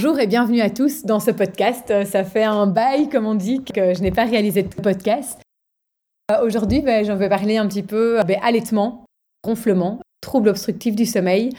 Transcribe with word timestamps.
Bonjour 0.00 0.20
et 0.20 0.28
bienvenue 0.28 0.60
à 0.60 0.70
tous 0.70 1.04
dans 1.04 1.18
ce 1.18 1.32
podcast. 1.32 1.90
Euh, 1.90 2.04
ça 2.04 2.22
fait 2.22 2.44
un 2.44 2.68
bail, 2.68 3.08
comme 3.08 3.26
on 3.26 3.34
dit, 3.34 3.64
que 3.64 3.94
je 3.94 4.00
n'ai 4.00 4.12
pas 4.12 4.26
réalisé 4.26 4.62
de 4.62 4.72
podcast. 4.80 5.40
Euh, 6.30 6.46
aujourd'hui, 6.46 6.82
ben, 6.82 7.04
j'en 7.04 7.16
vais 7.16 7.28
parler 7.28 7.56
un 7.56 7.66
petit 7.66 7.82
peu 7.82 8.22
ben, 8.22 8.38
allaitement, 8.40 9.06
ronflement, 9.44 9.98
troubles 10.20 10.50
obstructifs 10.50 10.94
du 10.94 11.04
sommeil, 11.04 11.50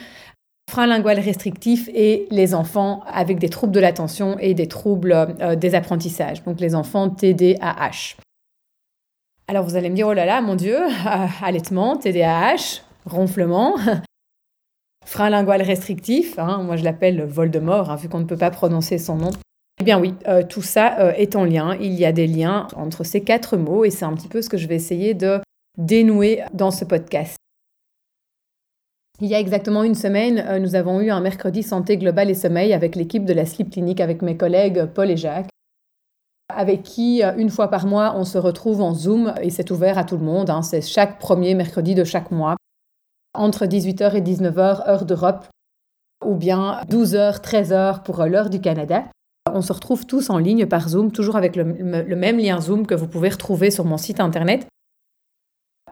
frein 0.70 0.86
lingual 0.86 1.20
restrictif 1.20 1.90
et 1.92 2.28
les 2.30 2.54
enfants 2.54 3.02
avec 3.12 3.38
des 3.38 3.50
troubles 3.50 3.74
de 3.74 3.80
l'attention 3.80 4.38
et 4.38 4.54
des 4.54 4.68
troubles 4.68 5.12
euh, 5.12 5.54
des 5.54 5.74
apprentissages, 5.74 6.42
donc 6.42 6.60
les 6.60 6.74
enfants 6.74 7.10
TDAH. 7.10 8.16
Alors 9.48 9.64
vous 9.64 9.76
allez 9.76 9.90
me 9.90 9.96
dire, 9.96 10.08
oh 10.08 10.14
là 10.14 10.24
là, 10.24 10.40
mon 10.40 10.54
Dieu, 10.54 10.78
allaitement, 11.42 11.98
TDAH, 11.98 12.80
ronflement, 13.04 13.74
frein 15.10 15.28
lingual 15.28 15.60
restrictif, 15.60 16.38
hein, 16.38 16.62
moi 16.62 16.76
je 16.76 16.84
l'appelle 16.84 17.24
Voldemort, 17.24 17.90
hein, 17.90 17.96
vu 17.96 18.08
qu'on 18.08 18.20
ne 18.20 18.26
peut 18.26 18.36
pas 18.36 18.52
prononcer 18.52 18.96
son 18.96 19.16
nom. 19.16 19.30
Eh 19.80 19.84
bien 19.84 19.98
oui, 19.98 20.14
euh, 20.28 20.44
tout 20.48 20.62
ça 20.62 21.00
euh, 21.00 21.12
est 21.16 21.34
en 21.34 21.44
lien. 21.44 21.76
Il 21.80 21.94
y 21.94 22.04
a 22.04 22.12
des 22.12 22.28
liens 22.28 22.68
entre 22.76 23.02
ces 23.02 23.20
quatre 23.20 23.56
mots 23.56 23.84
et 23.84 23.90
c'est 23.90 24.04
un 24.04 24.14
petit 24.14 24.28
peu 24.28 24.40
ce 24.40 24.48
que 24.48 24.56
je 24.56 24.68
vais 24.68 24.76
essayer 24.76 25.14
de 25.14 25.40
dénouer 25.76 26.44
dans 26.54 26.70
ce 26.70 26.84
podcast. 26.84 27.36
Il 29.20 29.26
y 29.26 29.34
a 29.34 29.40
exactement 29.40 29.82
une 29.82 29.96
semaine, 29.96 30.44
euh, 30.46 30.60
nous 30.60 30.76
avons 30.76 31.00
eu 31.00 31.10
un 31.10 31.20
mercredi 31.20 31.64
santé 31.64 31.96
globale 31.96 32.30
et 32.30 32.34
sommeil 32.34 32.72
avec 32.72 32.94
l'équipe 32.94 33.24
de 33.24 33.32
la 33.32 33.46
Sleep 33.46 33.70
Clinic 33.72 34.00
avec 34.00 34.22
mes 34.22 34.36
collègues 34.36 34.86
Paul 34.94 35.10
et 35.10 35.16
Jacques, 35.16 35.50
avec 36.54 36.84
qui 36.84 37.22
une 37.36 37.50
fois 37.50 37.68
par 37.68 37.84
mois 37.84 38.14
on 38.16 38.24
se 38.24 38.38
retrouve 38.38 38.80
en 38.80 38.94
Zoom 38.94 39.34
et 39.42 39.50
c'est 39.50 39.72
ouvert 39.72 39.98
à 39.98 40.04
tout 40.04 40.16
le 40.18 40.24
monde. 40.24 40.50
Hein. 40.50 40.62
c'est 40.62 40.82
chaque 40.82 41.18
premier 41.18 41.56
mercredi 41.56 41.96
de 41.96 42.04
chaque 42.04 42.30
mois 42.30 42.54
entre 43.34 43.66
18h 43.66 44.14
et 44.16 44.20
19h, 44.20 44.88
heure 44.88 45.04
d'Europe, 45.04 45.46
ou 46.24 46.34
bien 46.34 46.80
12h, 46.88 47.40
13h 47.40 48.02
pour 48.02 48.24
l'heure 48.24 48.50
du 48.50 48.60
Canada. 48.60 49.04
On 49.52 49.62
se 49.62 49.72
retrouve 49.72 50.06
tous 50.06 50.30
en 50.30 50.38
ligne 50.38 50.66
par 50.66 50.88
Zoom, 50.88 51.12
toujours 51.12 51.36
avec 51.36 51.56
le, 51.56 51.64
même 51.64 52.38
lien 52.38 52.60
Zoom 52.60 52.86
que 52.86 52.94
vous 52.94 53.08
pouvez 53.08 53.30
retrouver 53.30 53.70
sur 53.70 53.84
mon 53.84 53.96
site 53.96 54.20
internet. 54.20 54.66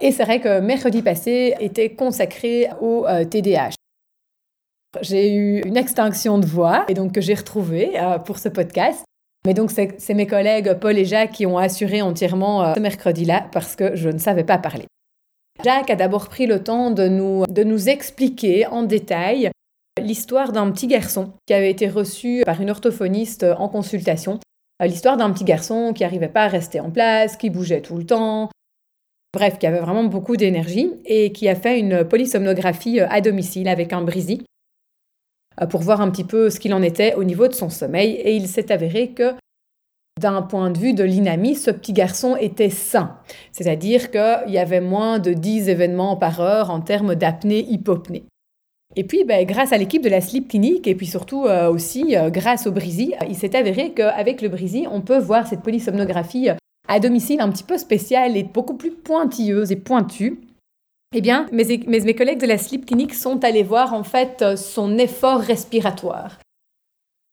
Et 0.00 0.12
c'est 0.12 0.25
vrai 0.25 0.41
que 0.41 0.60
mercredi 0.60 1.03
passé 1.03 1.54
était 1.60 1.94
consacré 1.94 2.69
au 2.81 3.06
TDAH. 3.31 3.69
Euh, 3.69 5.00
j'ai 5.03 5.34
eu 5.34 5.60
une 5.62 5.77
extinction 5.77 6.38
de 6.38 6.47
voix 6.47 6.84
et 6.88 6.94
donc 6.94 7.12
que 7.12 7.21
j'ai 7.21 7.34
retrouvée 7.34 7.98
euh, 7.98 8.19
pour 8.19 8.38
ce 8.38 8.48
podcast. 8.48 9.04
Mais 9.47 9.54
donc 9.54 9.71
c'est 9.71 10.15
mes 10.15 10.27
collègues 10.27 10.75
Paul 10.75 10.98
et 10.98 11.04
Jacques 11.04 11.32
qui 11.32 11.47
ont 11.47 11.59
assuré 11.59 12.03
entièrement 12.03 12.65
euh, 12.65 12.75
ce 12.75 12.81
mercredi-là 12.81 13.47
parce 13.53 13.77
que 13.77 13.94
je 13.97 14.09
ne 14.09 14.19
savais 14.19 14.44
pas 14.44 14.59
parler. 14.59 14.87
Jacques 15.65 15.91
a 15.91 15.97
d'abord 15.97 16.29
pris 16.29 16.47
le 16.47 16.63
temps 16.63 16.91
de 16.91 17.09
nous, 17.09 17.45
de 17.49 17.65
nous 17.65 17.89
expliquer 17.89 18.67
en 18.67 18.85
détail 18.85 19.51
l'histoire 20.01 20.53
d'un 20.53 20.71
petit 20.71 20.87
garçon 20.87 21.33
qui 21.47 21.55
avait 21.55 21.71
été 21.71 21.89
reçu 21.89 22.43
par 22.47 22.61
une 22.61 22.71
orthophoniste 22.71 23.45
en 23.59 23.69
consultation. 23.69 24.39
L'histoire 24.81 25.17
d'un 25.17 25.33
petit 25.33 25.45
garçon 25.45 25.93
qui 25.93 26.05
n'arrivait 26.05 26.29
pas 26.29 26.45
à 26.45 26.49
rester 26.49 26.79
en 26.79 26.91
place, 26.91 27.37
qui 27.37 27.51
bougeait 27.51 27.81
tout 27.81 27.97
le 27.97 28.07
temps, 28.07 28.49
bref, 29.35 29.59
qui 29.59 29.67
avait 29.67 29.81
vraiment 29.81 30.05
beaucoup 30.05 30.37
d'énergie 30.37 30.93
et 31.05 31.33
qui 31.33 31.49
a 31.49 31.57
fait 31.57 31.81
une 31.81 32.05
polysomnographie 32.05 33.01
à 33.01 33.21
domicile 33.21 33.67
avec 33.67 33.93
un 33.93 34.03
brisi 34.03 34.45
pour 35.71 35.81
voir 35.81 36.01
un 36.01 36.11
petit 36.11 36.23
peu 36.23 36.51
ce 36.51 36.61
qu'il 36.61 36.73
en 36.73 36.83
était 36.83 37.15
au 37.15 37.25
niveau 37.25 37.49
de 37.49 37.55
son 37.55 37.69
sommeil. 37.69 38.13
Et 38.13 38.37
il 38.37 38.47
s'est 38.47 38.71
avéré 38.71 39.11
que 39.11 39.35
d'un 40.19 40.43
point 40.43 40.71
de 40.71 40.79
vue 40.79 40.93
de 40.93 41.05
l'inami, 41.05 41.55
ce 41.55 41.71
petit 41.71 41.93
garçon 41.93 42.37
était 42.37 42.71
sain. 42.71 43.17
C'est-à-dire 43.53 44.11
qu'il 44.11 44.53
y 44.53 44.59
avait 44.59 44.81
moins 44.81 45.19
de 45.19 45.33
10 45.33 45.69
événements 45.69 46.17
par 46.17 46.41
heure 46.41 46.71
en 46.71 46.81
termes 46.81 47.15
d'apnée-hypopnée. 47.15 48.25
Et 48.97 49.05
puis, 49.05 49.25
ben, 49.25 49.45
grâce 49.47 49.73
à 49.73 49.78
l'équipe 49.78 50.03
de 50.03 50.09
la 50.09 50.21
Sleep 50.21 50.49
Clinic 50.49 50.87
et 50.87 50.95
puis 50.95 51.07
surtout 51.07 51.45
euh, 51.45 51.71
aussi 51.71 52.17
euh, 52.17 52.31
grâce 52.31 52.67
au 52.67 52.73
Brisi, 52.73 53.15
il 53.28 53.37
s'est 53.37 53.55
avéré 53.55 53.93
qu'avec 53.93 54.43
le 54.43 54.49
Brisi, 54.49 54.87
on 54.91 55.01
peut 55.01 55.19
voir 55.19 55.47
cette 55.47 55.62
polysomnographie 55.62 56.49
à 56.89 57.01
domicile 57.01 57.41
un 57.41 57.51
petit 57.51 57.65
peu 57.65 57.77
spéciale 57.77 58.37
et 58.37 58.43
beaucoup 58.43 58.75
plus 58.75 58.91
pointilleuse 58.91 59.73
et 59.73 59.77
pointue. 59.77 60.41
Eh 61.15 61.21
bien, 61.21 61.47
mes, 61.53 61.78
mes 61.87 62.15
collègues 62.15 62.41
de 62.41 62.47
la 62.47 62.59
Sleep 62.59 62.87
Clinic 62.87 63.15
sont 63.15 63.45
allés 63.45 63.62
voir 63.62 63.95
en 63.95 64.05
fait 64.05 64.57
son 64.57 64.99
effort 64.99 65.41
respiratoire. 65.41 66.39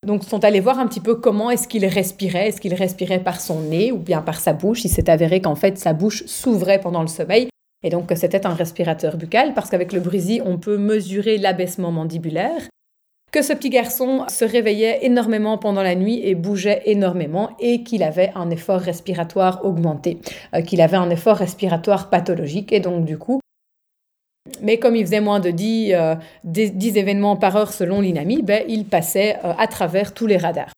Donc, 0.06 0.24
sont 0.24 0.44
allés 0.44 0.60
voir 0.60 0.80
un 0.80 0.88
petit 0.88 1.00
peu 1.00 1.16
comment 1.16 1.50
est-ce 1.50 1.68
qu'il 1.68 1.86
respirait. 1.86 2.50
Est-ce 2.50 2.62
qu'il 2.62 2.76
respirait 2.76 3.20
par 3.20 3.42
son 3.42 3.62
nez 3.62 3.92
ou 3.92 3.98
bien 3.98 4.22
par 4.22 4.40
sa 4.40 4.54
bouche? 4.54 4.86
Il 4.86 4.90
s'est 4.90 5.10
avéré 5.10 5.42
qu'en 5.42 5.56
fait, 5.56 5.78
sa 5.80 5.94
bouche 5.94 6.24
s'ouvrait 6.28 6.80
pendant 6.80 7.02
le 7.02 7.08
sommeil 7.08 7.50
et 7.86 7.90
donc 7.90 8.08
que 8.08 8.16
c'était 8.16 8.48
un 8.48 8.54
respirateur 8.54 9.16
buccal 9.16 9.54
parce 9.54 9.70
qu'avec 9.70 9.94
le 9.94 10.00
brisi, 10.00 10.42
on 10.44 10.58
peut 10.58 10.78
mesurer 10.78 11.38
l'abaissement 11.38 11.92
mandibulaire. 11.92 12.62
Que 13.32 13.42
ce 13.42 13.54
petit 13.54 13.70
garçon 13.70 14.26
se 14.28 14.46
réveillait 14.46 15.00
énormément 15.06 15.58
pendant 15.58 15.84
la 15.84 15.96
nuit 15.96 16.22
et 16.24 16.36
bougeait 16.36 16.82
énormément 16.86 17.50
et 17.60 17.84
qu'il 17.84 18.02
avait 18.02 18.32
un 18.36 18.50
effort 18.50 18.80
respiratoire 18.80 19.66
augmenté, 19.66 20.20
euh, 20.56 20.62
qu'il 20.62 20.82
avait 20.82 20.98
un 20.98 21.10
effort 21.10 21.38
respiratoire 21.38 22.10
pathologique 22.10 22.72
et 22.72 22.80
donc 22.80 23.06
du 23.06 23.18
coup, 23.18 23.40
mais 24.62 24.78
comme 24.78 24.96
il 24.96 25.06
faisait 25.06 25.22
moins 25.22 25.40
de 25.40 25.50
10, 25.50 25.94
euh, 25.94 26.16
événements 26.80 27.36
par 27.36 27.56
heure 27.56 27.74
selon 27.74 28.02
l'INAMI, 28.02 28.42
ben, 28.44 28.64
il 28.68 28.86
passait 28.86 29.38
euh, 29.44 29.54
à 29.58 29.68
travers 29.68 30.14
tous 30.14 30.28
les 30.28 30.38
radars. 30.38 30.72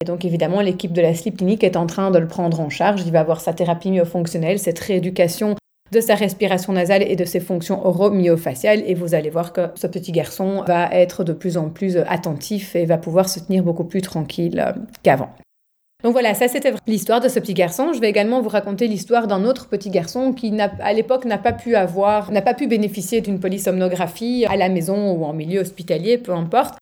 Et 0.00 0.04
donc 0.04 0.24
évidemment, 0.24 0.60
l'équipe 0.60 0.92
de 0.92 1.00
la 1.00 1.14
Sleep 1.14 1.38
Clinic 1.38 1.62
est 1.64 1.76
en 1.76 1.86
train 1.86 2.10
de 2.10 2.18
le 2.18 2.26
prendre 2.26 2.60
en 2.60 2.68
charge. 2.68 3.02
Il 3.06 3.12
va 3.12 3.20
avoir 3.20 3.40
sa 3.40 3.52
thérapie 3.52 3.90
myofonctionnelle, 3.90 4.58
cette 4.58 4.78
rééducation 4.78 5.54
de 5.92 6.00
sa 6.00 6.14
respiration 6.16 6.72
nasale 6.72 7.02
et 7.02 7.14
de 7.14 7.24
ses 7.24 7.40
fonctions 7.40 7.86
oro-myofasciales. 7.86 8.82
Et 8.86 8.94
vous 8.94 9.14
allez 9.14 9.30
voir 9.30 9.52
que 9.52 9.68
ce 9.76 9.86
petit 9.86 10.12
garçon 10.12 10.62
va 10.66 10.90
être 10.90 11.22
de 11.22 11.32
plus 11.32 11.56
en 11.56 11.70
plus 11.70 11.96
attentif 11.96 12.74
et 12.74 12.84
va 12.84 12.98
pouvoir 12.98 13.28
se 13.28 13.38
tenir 13.38 13.62
beaucoup 13.62 13.84
plus 13.84 14.02
tranquille 14.02 14.60
euh, 14.66 14.72
qu'avant. 15.02 15.30
Donc 16.04 16.12
voilà, 16.12 16.34
ça 16.34 16.48
c'était 16.48 16.74
l'histoire 16.86 17.22
de 17.22 17.28
ce 17.28 17.40
petit 17.40 17.54
garçon. 17.54 17.94
Je 17.94 18.00
vais 18.00 18.10
également 18.10 18.42
vous 18.42 18.50
raconter 18.50 18.86
l'histoire 18.88 19.26
d'un 19.26 19.46
autre 19.46 19.68
petit 19.68 19.88
garçon 19.88 20.34
qui, 20.34 20.52
à 20.60 20.92
l'époque, 20.92 21.24
n'a 21.24 21.38
pas 21.38 21.54
pu 21.54 21.76
avoir, 21.76 22.30
n'a 22.30 22.42
pas 22.42 22.52
pu 22.52 22.66
bénéficier 22.66 23.22
d'une 23.22 23.40
polysomnographie 23.40 24.44
à 24.44 24.56
la 24.56 24.68
maison 24.68 25.12
ou 25.12 25.24
en 25.24 25.32
milieu 25.32 25.60
hospitalier, 25.62 26.18
peu 26.18 26.32
importe. 26.32 26.74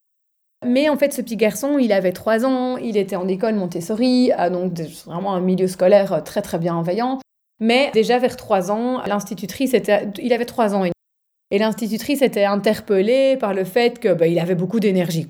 Mais 0.65 0.89
en 0.89 0.97
fait, 0.97 1.13
ce 1.13 1.21
petit 1.21 1.37
garçon, 1.37 1.77
il 1.79 1.93
avait 1.93 2.11
3 2.11 2.45
ans, 2.45 2.77
il 2.77 2.97
était 2.97 3.15
en 3.15 3.27
école 3.29 3.55
Montessori, 3.55 4.31
euh, 4.37 4.49
donc 4.49 4.73
vraiment 5.05 5.33
un 5.33 5.41
milieu 5.41 5.67
scolaire 5.67 6.13
euh, 6.13 6.21
très 6.21 6.41
très 6.41 6.57
bienveillant. 6.57 7.19
Mais 7.61 7.91
déjà 7.93 8.19
vers 8.19 8.35
3 8.35 8.71
ans, 8.71 9.01
l'institutrice 9.05 9.73
était, 9.73 10.09
il 10.21 10.33
avait 10.33 10.45
3 10.45 10.75
ans 10.75 10.83
et 11.51 11.59
l'institutrice 11.59 12.21
était 12.21 12.45
interpellée 12.45 13.37
par 13.37 13.53
le 13.53 13.63
fait 13.63 13.99
qu'il 13.99 14.13
bah, 14.15 14.25
avait 14.41 14.55
beaucoup 14.55 14.79
d'énergie. 14.79 15.27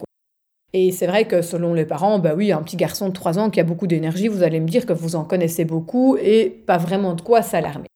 Et 0.73 0.91
c'est 0.91 1.05
vrai 1.05 1.25
que 1.25 1.43
selon 1.43 1.73
les 1.75 1.85
parents, 1.85 2.17
bah 2.17 2.33
oui, 2.35 2.51
un 2.51 2.63
petit 2.63 2.77
garçon 2.77 3.07
de 3.07 3.13
3 3.13 3.37
ans 3.37 3.49
qui 3.51 3.59
a 3.59 3.63
beaucoup 3.63 3.85
d'énergie, 3.85 4.27
vous 4.27 4.41
allez 4.41 4.59
me 4.59 4.67
dire 4.67 4.87
que 4.87 4.93
vous 4.93 5.15
en 5.15 5.23
connaissez 5.23 5.65
beaucoup 5.65 6.17
et 6.17 6.49
pas 6.49 6.77
vraiment 6.77 7.13
de 7.13 7.21
quoi 7.21 7.43
s'alarmer. 7.43 7.87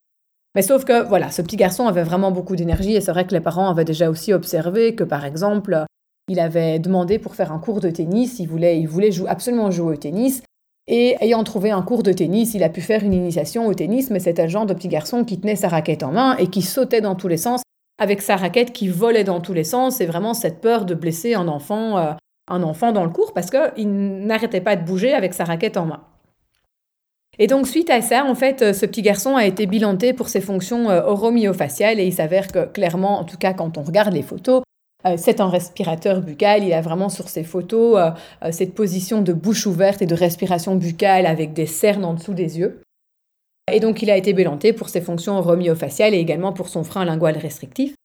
Mais 0.53 0.62
sauf 0.62 0.85
que, 0.85 1.03
voilà, 1.07 1.31
ce 1.31 1.41
petit 1.41 1.56
garçon 1.56 1.88
avait 1.88 2.03
vraiment 2.03 2.31
beaucoup 2.31 2.56
d'énergie 2.56 2.95
et 2.95 3.01
c'est 3.01 3.12
vrai 3.12 3.25
que 3.25 3.33
les 3.33 3.41
parents 3.41 3.69
avaient 3.69 3.85
déjà 3.85 4.09
aussi 4.09 4.31
observé 4.31 4.95
que, 4.95 5.03
par 5.03 5.25
exemple, 5.25 5.85
il 6.29 6.39
avait 6.39 6.79
demandé 6.79 7.19
pour 7.19 7.35
faire 7.35 7.51
un 7.51 7.59
cours 7.59 7.79
de 7.79 7.89
tennis, 7.89 8.39
il 8.39 8.47
voulait, 8.47 8.80
il 8.80 8.88
voulait 8.88 9.12
absolument 9.27 9.71
jouer 9.71 9.94
au 9.94 9.97
tennis. 9.97 10.44
Et 10.88 11.18
ayant 11.19 11.44
trouvé 11.44 11.71
un 11.71 11.81
cours 11.81 12.03
de 12.03 12.13
tennis, 12.13 12.53
il 12.53 12.63
a 12.63 12.69
pu 12.69 12.81
faire 12.81 13.03
une 13.03 13.13
initiation 13.13 13.68
au 13.68 13.73
tennis, 13.73 14.09
mais 14.09 14.19
c'était 14.19 14.44
le 14.44 14.50
genre 14.50 14.65
de 14.65 14.73
petit 14.73 14.88
garçon 14.88 15.25
qui 15.25 15.39
tenait 15.39 15.56
sa 15.56 15.68
raquette 15.68 16.03
en 16.03 16.12
main 16.12 16.38
et 16.38 16.47
qui 16.47 16.62
sautait 16.62 17.01
dans 17.01 17.15
tous 17.15 17.27
les 17.27 17.38
sens 17.38 17.62
avec 18.00 18.21
sa 18.21 18.35
raquette 18.35 18.71
qui 18.71 18.88
volait 18.88 19.23
dans 19.23 19.41
tous 19.41 19.53
les 19.53 19.63
sens 19.63 20.00
et 20.01 20.06
vraiment 20.06 20.33
cette 20.33 20.62
peur 20.62 20.85
de 20.85 20.94
blesser 20.94 21.33
un 21.33 21.47
enfant, 21.47 21.97
euh, 21.97 22.13
un 22.47 22.63
enfant 22.63 22.91
dans 22.91 23.03
le 23.03 23.09
cours 23.09 23.33
parce 23.33 23.49
qu'il 23.49 24.25
n'arrêtait 24.25 24.61
pas 24.61 24.75
de 24.75 24.85
bouger 24.85 25.13
avec 25.13 25.33
sa 25.33 25.44
raquette 25.44 25.77
en 25.77 25.85
main. 25.85 26.01
Et 27.39 27.47
donc, 27.47 27.67
suite 27.67 27.89
à 27.89 28.01
ça, 28.01 28.25
en 28.25 28.33
fait, 28.33 28.61
euh, 28.61 28.73
ce 28.73 28.85
petit 28.85 29.03
garçon 29.03 29.35
a 29.35 29.45
été 29.45 29.67
bilanté 29.67 30.13
pour 30.13 30.27
ses 30.27 30.41
fonctions 30.41 30.89
euh, 30.89 31.03
oromyofaciales 31.03 31.99
et 31.99 32.05
il 32.05 32.13
s'avère 32.13 32.47
que 32.47 32.65
clairement, 32.65 33.19
en 33.19 33.23
tout 33.25 33.38
cas 33.38 33.53
quand 33.53 33.77
on 33.77 33.83
regarde 33.83 34.13
les 34.13 34.23
photos, 34.23 34.63
c'est 35.15 35.39
un 35.39 35.47
respirateur 35.47 36.19
buccal. 36.21 36.65
Il 36.65 36.73
a 36.73 36.81
vraiment 36.81 37.07
sur 37.07 37.29
ses 37.29 37.45
photos 37.45 37.97
cette 38.51 38.73
position 38.73 39.21
de 39.21 39.31
bouche 39.31 39.65
ouverte 39.65 40.01
et 40.01 40.05
de 40.05 40.15
respiration 40.15 40.75
buccale 40.75 41.25
avec 41.25 41.53
des 41.53 41.67
cernes 41.67 42.03
en 42.03 42.13
dessous 42.13 42.33
des 42.33 42.59
yeux. 42.59 42.81
Et 43.71 43.79
donc, 43.79 44.01
il 44.01 44.09
a 44.09 44.15
été 44.15 44.31
bilanté 44.33 44.71
pour 44.71 44.88
ses 44.88 45.01
fonctions 45.01 45.41
romyofaciales 45.41 46.13
et 46.13 46.19
également 46.19 46.53
pour 46.53 46.69
son 46.69 46.83
frein 46.83 47.03
lingual 47.03 47.38
restrictif. 47.38 47.96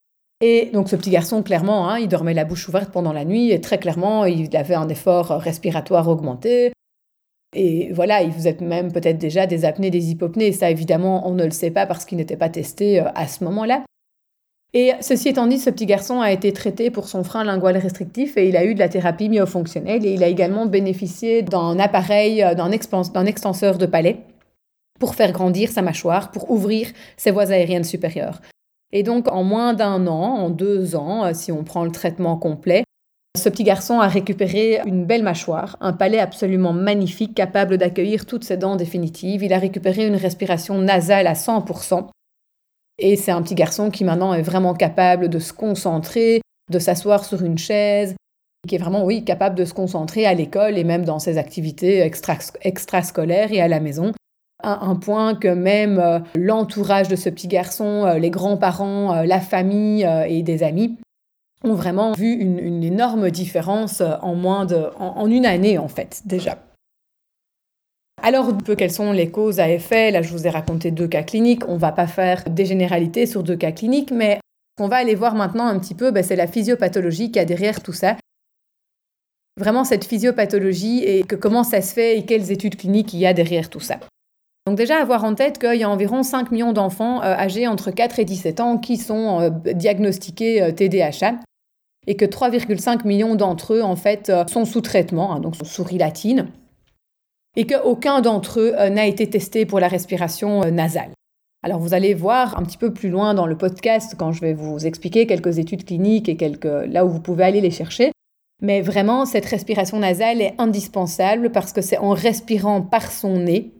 Et 0.44 0.70
donc, 0.72 0.88
ce 0.88 0.96
petit 0.96 1.10
garçon, 1.10 1.44
clairement, 1.44 1.88
hein, 1.88 2.00
il 2.00 2.08
dormait 2.08 2.34
la 2.34 2.44
bouche 2.44 2.68
ouverte 2.68 2.90
pendant 2.90 3.12
la 3.12 3.24
nuit 3.24 3.52
et 3.52 3.60
très 3.60 3.78
clairement, 3.78 4.24
il 4.24 4.54
avait 4.56 4.74
un 4.74 4.88
effort 4.88 5.28
respiratoire 5.28 6.08
augmenté. 6.08 6.72
Et 7.54 7.92
voilà, 7.92 8.22
il 8.22 8.32
faisait 8.32 8.56
même 8.60 8.90
peut-être 8.90 9.18
déjà 9.18 9.46
des 9.46 9.64
apnées, 9.64 9.92
des 9.92 10.10
hypopnées. 10.10 10.48
Et 10.48 10.52
ça, 10.52 10.68
évidemment, 10.68 11.28
on 11.28 11.34
ne 11.34 11.44
le 11.44 11.52
sait 11.52 11.70
pas 11.70 11.86
parce 11.86 12.04
qu'il 12.04 12.18
n'était 12.18 12.36
pas 12.36 12.48
testé 12.48 13.00
euh, 13.00 13.04
à 13.14 13.28
ce 13.28 13.44
moment-là. 13.44 13.84
Et 14.74 14.92
ceci 15.00 15.28
étant 15.28 15.46
dit, 15.46 15.58
ce 15.58 15.70
petit 15.70 15.86
garçon 15.86 16.20
a 16.20 16.32
été 16.32 16.52
traité 16.52 16.90
pour 16.90 17.06
son 17.06 17.22
frein 17.22 17.44
lingual 17.44 17.76
restrictif 17.76 18.36
et 18.36 18.48
il 18.48 18.56
a 18.56 18.64
eu 18.64 18.74
de 18.74 18.78
la 18.80 18.88
thérapie 18.88 19.28
myofonctionnelle 19.28 20.04
et 20.04 20.14
il 20.14 20.24
a 20.24 20.28
également 20.28 20.66
bénéficié 20.66 21.42
d'un 21.42 21.78
appareil, 21.78 22.42
euh, 22.42 22.54
d'un 22.54 22.72
extenseur 22.72 23.78
de 23.78 23.86
palais 23.86 24.22
pour 24.98 25.14
faire 25.14 25.30
grandir 25.30 25.70
sa 25.70 25.82
mâchoire, 25.82 26.32
pour 26.32 26.50
ouvrir 26.50 26.88
ses 27.16 27.30
voies 27.30 27.50
aériennes 27.52 27.84
supérieures. 27.84 28.40
Et 28.92 29.02
donc, 29.02 29.30
en 29.32 29.42
moins 29.42 29.72
d'un 29.72 30.06
an, 30.06 30.36
en 30.36 30.50
deux 30.50 30.96
ans, 30.96 31.24
euh, 31.24 31.30
si 31.34 31.50
on 31.50 31.64
prend 31.64 31.84
le 31.84 31.90
traitement 31.90 32.36
complet, 32.36 32.84
ce 33.36 33.48
petit 33.48 33.64
garçon 33.64 33.98
a 34.00 34.08
récupéré 34.08 34.80
une 34.84 35.06
belle 35.06 35.22
mâchoire, 35.22 35.78
un 35.80 35.94
palais 35.94 36.18
absolument 36.18 36.74
magnifique, 36.74 37.34
capable 37.34 37.78
d'accueillir 37.78 38.26
toutes 38.26 38.44
ses 38.44 38.58
dents 38.58 38.76
définitives. 38.76 39.42
Il 39.42 39.54
a 39.54 39.58
récupéré 39.58 40.06
une 40.06 40.16
respiration 40.16 40.78
nasale 40.78 41.26
à 41.26 41.32
100%. 41.32 42.08
Et 42.98 43.16
c'est 43.16 43.30
un 43.30 43.40
petit 43.40 43.54
garçon 43.54 43.90
qui 43.90 44.04
maintenant 44.04 44.34
est 44.34 44.42
vraiment 44.42 44.74
capable 44.74 45.30
de 45.30 45.38
se 45.38 45.54
concentrer, 45.54 46.42
de 46.70 46.78
s'asseoir 46.78 47.24
sur 47.24 47.42
une 47.42 47.56
chaise, 47.56 48.14
qui 48.68 48.74
est 48.74 48.78
vraiment, 48.78 49.04
oui, 49.04 49.24
capable 49.24 49.56
de 49.56 49.64
se 49.64 49.72
concentrer 49.72 50.26
à 50.26 50.34
l'école 50.34 50.76
et 50.76 50.84
même 50.84 51.06
dans 51.06 51.18
ses 51.18 51.38
activités 51.38 52.00
extrascolaires 52.60 53.50
et 53.50 53.62
à 53.62 53.68
la 53.68 53.80
maison 53.80 54.12
à 54.62 54.84
un 54.84 54.96
point 54.96 55.34
que 55.34 55.48
même 55.48 55.98
euh, 55.98 56.18
l'entourage 56.34 57.08
de 57.08 57.16
ce 57.16 57.28
petit 57.28 57.48
garçon, 57.48 58.04
euh, 58.06 58.18
les 58.18 58.30
grands-parents, 58.30 59.14
euh, 59.14 59.24
la 59.24 59.40
famille 59.40 60.08
et 60.28 60.42
des 60.42 60.62
amis 60.62 60.96
ont 61.64 61.74
vraiment 61.74 62.12
vu 62.12 62.32
une, 62.32 62.82
énorme 62.82 63.30
différence 63.30 64.00
en 64.00 64.34
moins 64.34 64.64
de, 64.64 64.86
en, 64.98 65.28
une 65.28 65.46
année 65.46 65.78
en 65.78 65.86
fait 65.86 66.22
déjà. 66.24 66.58
Alors, 68.20 68.56
peu 68.56 68.74
quelles 68.74 68.92
sont 68.92 69.12
les 69.12 69.30
causes 69.30 69.60
à 69.60 69.70
effet 69.70 70.10
Là, 70.10 70.22
je 70.22 70.32
vous 70.32 70.46
ai 70.46 70.50
raconté 70.50 70.90
deux 70.90 71.08
cas 71.08 71.22
cliniques. 71.22 71.68
On 71.68 71.74
ne 71.74 71.78
va 71.78 71.92
pas 71.92 72.06
faire 72.06 72.44
des 72.48 72.64
généralités 72.64 73.26
sur 73.26 73.42
deux 73.42 73.56
cas 73.56 73.72
cliniques, 73.72 74.10
mais 74.10 74.38
on 74.80 74.88
va 74.88 74.96
aller 74.96 75.14
voir 75.14 75.34
maintenant 75.34 75.66
un 75.66 75.78
petit 75.78 75.94
peu, 75.94 76.10
ben, 76.10 76.22
c'est 76.22 76.36
la 76.36 76.46
physiopathologie 76.46 77.30
qui 77.30 77.38
a 77.38 77.44
derrière 77.44 77.82
tout 77.82 77.92
ça. 77.92 78.16
Vraiment 79.58 79.84
cette 79.84 80.04
physiopathologie 80.04 81.04
et 81.04 81.24
que 81.24 81.36
comment 81.36 81.62
ça 81.62 81.82
se 81.82 81.92
fait 81.92 82.18
et 82.18 82.24
quelles 82.24 82.50
études 82.50 82.76
cliniques 82.76 83.12
il 83.12 83.20
y 83.20 83.26
a 83.26 83.34
derrière 83.34 83.68
tout 83.68 83.80
ça. 83.80 84.00
Donc 84.66 84.76
déjà 84.76 84.98
avoir 84.98 85.24
en 85.24 85.34
tête 85.34 85.58
qu'il 85.58 85.74
y 85.74 85.82
a 85.82 85.90
environ 85.90 86.22
5 86.22 86.52
millions 86.52 86.72
d'enfants 86.72 87.20
euh, 87.20 87.34
âgés 87.34 87.66
entre 87.66 87.90
4 87.90 88.20
et 88.20 88.24
17 88.24 88.60
ans 88.60 88.78
qui 88.78 88.96
sont 88.96 89.40
euh, 89.40 89.50
diagnostiqués 89.74 90.72
TDAH 90.74 91.24
euh, 91.24 91.36
et 92.06 92.16
que 92.16 92.24
3,5 92.24 93.06
millions 93.06 93.34
d'entre 93.34 93.74
eux 93.74 93.82
en 93.82 93.96
fait 93.96 94.32
sont 94.48 94.64
sous 94.64 94.80
traitement, 94.80 95.34
hein, 95.34 95.40
donc 95.40 95.56
sous 95.56 95.84
rilatine, 95.84 96.48
et 97.56 97.66
qu'aucun 97.66 98.20
d'entre 98.20 98.60
eux 98.60 98.72
n'a 98.88 99.06
été 99.06 99.30
testé 99.30 99.66
pour 99.66 99.78
la 99.78 99.86
respiration 99.86 100.68
nasale. 100.72 101.10
Alors 101.62 101.78
vous 101.78 101.94
allez 101.94 102.14
voir 102.14 102.58
un 102.58 102.64
petit 102.64 102.76
peu 102.76 102.92
plus 102.92 103.08
loin 103.08 103.34
dans 103.34 103.46
le 103.46 103.56
podcast 103.56 104.16
quand 104.18 104.32
je 104.32 104.40
vais 104.40 104.52
vous 104.52 104.84
expliquer 104.84 105.28
quelques 105.28 105.58
études 105.58 105.84
cliniques 105.84 106.28
et 106.28 106.36
quelques 106.36 106.64
là 106.64 107.04
où 107.04 107.08
vous 107.08 107.20
pouvez 107.20 107.44
aller 107.44 107.60
les 107.60 107.70
chercher. 107.70 108.10
Mais 108.60 108.80
vraiment, 108.80 109.24
cette 109.24 109.46
respiration 109.46 110.00
nasale 110.00 110.40
est 110.40 110.54
indispensable 110.58 111.52
parce 111.52 111.72
que 111.72 111.82
c'est 111.82 111.98
en 111.98 112.10
respirant 112.10 112.82
par 112.82 113.12
son 113.12 113.38
nez 113.38 113.72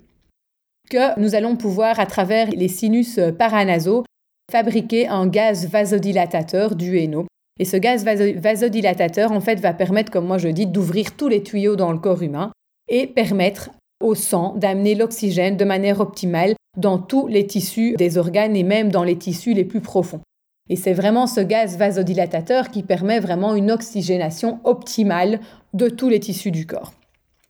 que 0.90 1.18
nous 1.20 1.34
allons 1.34 1.56
pouvoir, 1.56 2.00
à 2.00 2.06
travers 2.06 2.50
les 2.50 2.68
sinus 2.68 3.18
paranasaux, 3.38 4.04
fabriquer 4.50 5.08
un 5.08 5.26
gaz 5.26 5.66
vasodilatateur 5.68 6.74
du 6.74 6.98
héno. 6.98 7.26
Et 7.58 7.64
ce 7.64 7.76
gaz 7.76 8.04
vasodilatateur, 8.04 9.32
en 9.32 9.40
fait, 9.40 9.60
va 9.60 9.72
permettre, 9.72 10.10
comme 10.10 10.26
moi 10.26 10.38
je 10.38 10.48
dis, 10.48 10.66
d'ouvrir 10.66 11.16
tous 11.16 11.28
les 11.28 11.42
tuyaux 11.42 11.76
dans 11.76 11.92
le 11.92 11.98
corps 11.98 12.22
humain 12.22 12.50
et 12.88 13.06
permettre 13.06 13.70
au 14.02 14.14
sang 14.14 14.54
d'amener 14.56 14.94
l'oxygène 14.94 15.56
de 15.56 15.64
manière 15.64 16.00
optimale 16.00 16.54
dans 16.76 16.98
tous 16.98 17.28
les 17.28 17.46
tissus 17.46 17.94
des 17.96 18.18
organes 18.18 18.56
et 18.56 18.62
même 18.62 18.90
dans 18.90 19.04
les 19.04 19.16
tissus 19.16 19.54
les 19.54 19.64
plus 19.64 19.80
profonds. 19.80 20.20
Et 20.68 20.76
c'est 20.76 20.92
vraiment 20.92 21.26
ce 21.26 21.40
gaz 21.40 21.76
vasodilatateur 21.76 22.70
qui 22.70 22.82
permet 22.82 23.20
vraiment 23.20 23.54
une 23.54 23.70
oxygénation 23.70 24.60
optimale 24.64 25.40
de 25.74 25.88
tous 25.88 26.08
les 26.08 26.20
tissus 26.20 26.50
du 26.50 26.66
corps. 26.66 26.92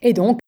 Et 0.03 0.13
donc, 0.13 0.39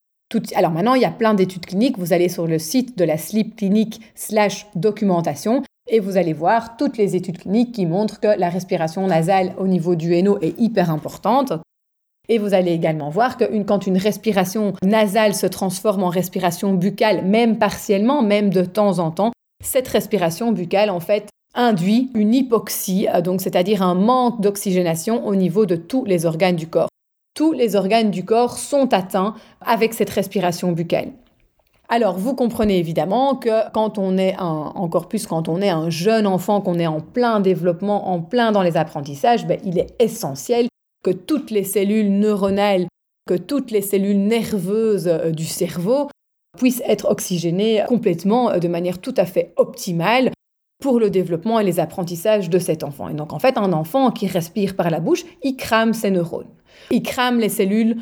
alors 0.55 0.71
maintenant, 0.71 0.95
il 0.95 1.03
y 1.03 1.07
a 1.07 1.11
plein 1.11 1.35
d'études 1.35 1.67
cliniques. 1.67 1.99
Vous 1.99 2.13
allez 2.13 2.29
sur 2.29 2.47
le 2.47 2.59
site 2.59 2.97
de 2.99 3.05
la 3.05 3.19
Sleep 3.19 3.57
Clinic 3.57 4.01
slash 4.15 4.67
documentation 4.75 5.63
et 5.89 6.01
vous 6.01 6.17
allez 6.17 6.33
voir 6.33 6.77
toutes 6.77 6.97
les 6.97 7.15
études 7.15 7.39
cliniques 7.39 7.73
qui 7.73 7.87
montrent 7.87 8.21
que 8.21 8.39
la 8.39 8.49
respiration 8.49 9.07
nasale 9.07 9.55
au 9.59 9.67
niveau 9.67 9.95
du 9.95 10.15
héno 10.15 10.39
est 10.41 10.59
hyper 10.59 10.91
importante. 10.91 11.53
Et 12.29 12.39
vous 12.39 12.55
allez 12.55 12.73
également 12.73 13.11
voir 13.11 13.37
que 13.37 13.45
quand 13.65 13.87
une 13.87 13.99
respiration 13.99 14.73
nasale 14.83 15.35
se 15.35 15.47
transforme 15.47 16.05
en 16.05 16.09
respiration 16.09 16.73
buccale, 16.73 17.25
même 17.25 17.59
partiellement, 17.59 18.23
même 18.23 18.49
de 18.49 18.65
temps 18.65 18.99
en 18.99 19.11
temps, 19.11 19.33
cette 19.63 19.89
respiration 19.89 20.53
buccale, 20.53 20.89
en 20.89 21.01
fait, 21.01 21.29
induit 21.55 22.11
une 22.15 22.35
hypoxie, 22.35 23.09
euh, 23.13 23.21
donc 23.21 23.41
c'est-à-dire 23.41 23.83
un 23.83 23.95
manque 23.95 24.41
d'oxygénation 24.41 25.27
au 25.27 25.37
niveau 25.37 25.67
de 25.67 25.77
tous 25.77 26.05
les 26.05 26.27
organes 26.27 26.57
du 26.57 26.67
corps 26.67 26.89
tous 27.35 27.53
les 27.53 27.77
organes 27.77 28.11
du 28.11 28.25
corps 28.25 28.59
sont 28.59 28.95
atteints 28.95 29.35
avec 29.61 29.93
cette 29.93 30.11
respiration 30.11 30.73
buccale. 30.73 31.13
Alors, 31.89 32.17
vous 32.17 32.35
comprenez 32.35 32.79
évidemment 32.79 33.35
que 33.37 33.71
quand 33.73 33.99
on 33.99 34.17
est 34.17 34.35
un, 34.39 34.73
encore 34.75 35.09
plus 35.09 35.27
quand 35.27 35.49
on 35.49 35.61
est 35.61 35.69
un 35.69 35.91
jeune 35.91 36.27
enfant, 36.27 36.61
qu'on 36.61 36.79
est 36.79 36.87
en 36.87 37.01
plein 37.01 37.41
développement, 37.41 38.09
en 38.09 38.23
plein 38.23 38.53
dans 38.53 38.63
les 38.63 38.77
apprentissages, 38.77 39.47
ben, 39.47 39.61
il 39.65 39.79
est 39.79 39.95
essentiel 39.99 40.69
que 41.05 41.11
toutes 41.11 41.51
les 41.51 41.65
cellules 41.65 42.19
neuronales, 42.19 42.87
que 43.29 43.35
toutes 43.35 43.71
les 43.71 43.83
cellules 43.83 44.19
nerveuses 44.19 45.09
euh, 45.09 45.31
du 45.31 45.45
cerveau 45.45 46.09
puissent 46.57 46.83
être 46.87 47.11
oxygénées 47.11 47.85
complètement 47.87 48.51
euh, 48.51 48.59
de 48.59 48.69
manière 48.69 48.99
tout 48.99 49.15
à 49.19 49.27
fait 49.27 49.53
optimale 49.57 50.31
pour 50.83 50.99
le 50.99 51.11
développement 51.11 51.61
et 51.61 51.65
les 51.65 51.81
apprentissages 51.81 52.49
de 52.49 52.59
cet 52.59 52.83
enfant. 52.83 53.09
Et 53.09 53.15
donc, 53.15 53.33
en 53.33 53.39
fait, 53.39 53.59
un 53.59 53.73
enfant 53.73 54.11
qui 54.11 54.27
respire 54.27 54.75
par 54.75 54.91
la 54.91 55.01
bouche, 55.01 55.25
il 55.43 55.57
crame 55.57 55.93
ses 55.93 56.11
neurones. 56.11 56.51
Il 56.91 57.03
crame 57.03 57.39
les 57.39 57.49
cellules, 57.49 57.97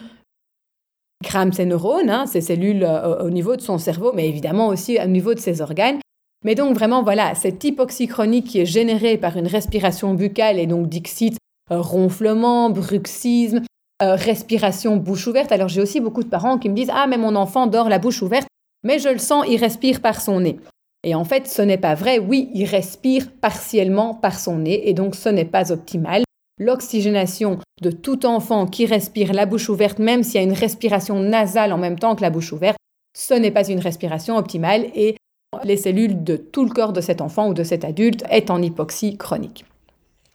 il 1.20 1.26
crame 1.26 1.52
ses 1.52 1.66
neurones, 1.66 2.10
hein, 2.10 2.26
ses 2.26 2.40
cellules 2.40 2.84
euh, 2.84 3.22
au 3.22 3.30
niveau 3.30 3.56
de 3.56 3.60
son 3.60 3.78
cerveau, 3.78 4.12
mais 4.14 4.28
évidemment 4.28 4.68
aussi 4.68 4.98
au 5.02 5.06
niveau 5.06 5.34
de 5.34 5.38
ses 5.38 5.60
organes. 5.60 5.98
Mais 6.44 6.54
donc 6.54 6.74
vraiment, 6.74 7.02
voilà, 7.02 7.34
cette 7.34 7.62
hypoxie 7.62 8.08
chronique 8.08 8.46
qui 8.46 8.60
est 8.60 8.66
générée 8.66 9.16
par 9.16 9.36
une 9.36 9.46
respiration 9.46 10.14
buccale 10.14 10.58
et 10.58 10.66
donc 10.66 10.88
dixit, 10.88 11.36
euh, 11.70 11.80
ronflement, 11.80 12.70
bruxisme, 12.70 13.62
euh, 14.02 14.16
respiration 14.16 14.96
bouche 14.96 15.28
ouverte. 15.28 15.52
Alors 15.52 15.68
j'ai 15.68 15.80
aussi 15.80 16.00
beaucoup 16.00 16.24
de 16.24 16.28
parents 16.28 16.58
qui 16.58 16.68
me 16.68 16.74
disent 16.74 16.90
Ah, 16.92 17.06
mais 17.06 17.18
mon 17.18 17.36
enfant 17.36 17.68
dort 17.68 17.88
la 17.88 18.00
bouche 18.00 18.22
ouverte, 18.22 18.48
mais 18.82 18.98
je 18.98 19.08
le 19.08 19.18
sens, 19.18 19.44
il 19.48 19.58
respire 19.58 20.00
par 20.00 20.20
son 20.20 20.40
nez. 20.40 20.58
Et 21.04 21.14
en 21.14 21.24
fait, 21.24 21.46
ce 21.48 21.62
n'est 21.62 21.78
pas 21.78 21.94
vrai. 21.94 22.18
Oui, 22.18 22.50
il 22.54 22.64
respire 22.64 23.30
partiellement 23.40 24.14
par 24.14 24.38
son 24.38 24.58
nez 24.58 24.88
et 24.88 24.94
donc 24.94 25.14
ce 25.14 25.28
n'est 25.28 25.44
pas 25.44 25.70
optimal 25.70 26.22
l'oxygénation 26.62 27.58
de 27.80 27.90
tout 27.90 28.26
enfant 28.26 28.66
qui 28.66 28.86
respire 28.86 29.32
la 29.32 29.46
bouche 29.46 29.68
ouverte, 29.68 29.98
même 29.98 30.22
s'il 30.22 30.36
y 30.36 30.38
a 30.38 30.46
une 30.46 30.52
respiration 30.52 31.18
nasale 31.20 31.72
en 31.72 31.78
même 31.78 31.98
temps 31.98 32.14
que 32.14 32.22
la 32.22 32.30
bouche 32.30 32.52
ouverte, 32.52 32.78
ce 33.16 33.34
n'est 33.34 33.50
pas 33.50 33.68
une 33.68 33.80
respiration 33.80 34.36
optimale 34.36 34.86
et 34.94 35.16
les 35.64 35.76
cellules 35.76 36.24
de 36.24 36.36
tout 36.36 36.64
le 36.64 36.70
corps 36.70 36.92
de 36.92 37.00
cet 37.00 37.20
enfant 37.20 37.48
ou 37.48 37.54
de 37.54 37.62
cet 37.62 37.84
adulte 37.84 38.24
est 38.30 38.50
en 38.50 38.62
hypoxie 38.62 39.16
chronique. 39.16 39.64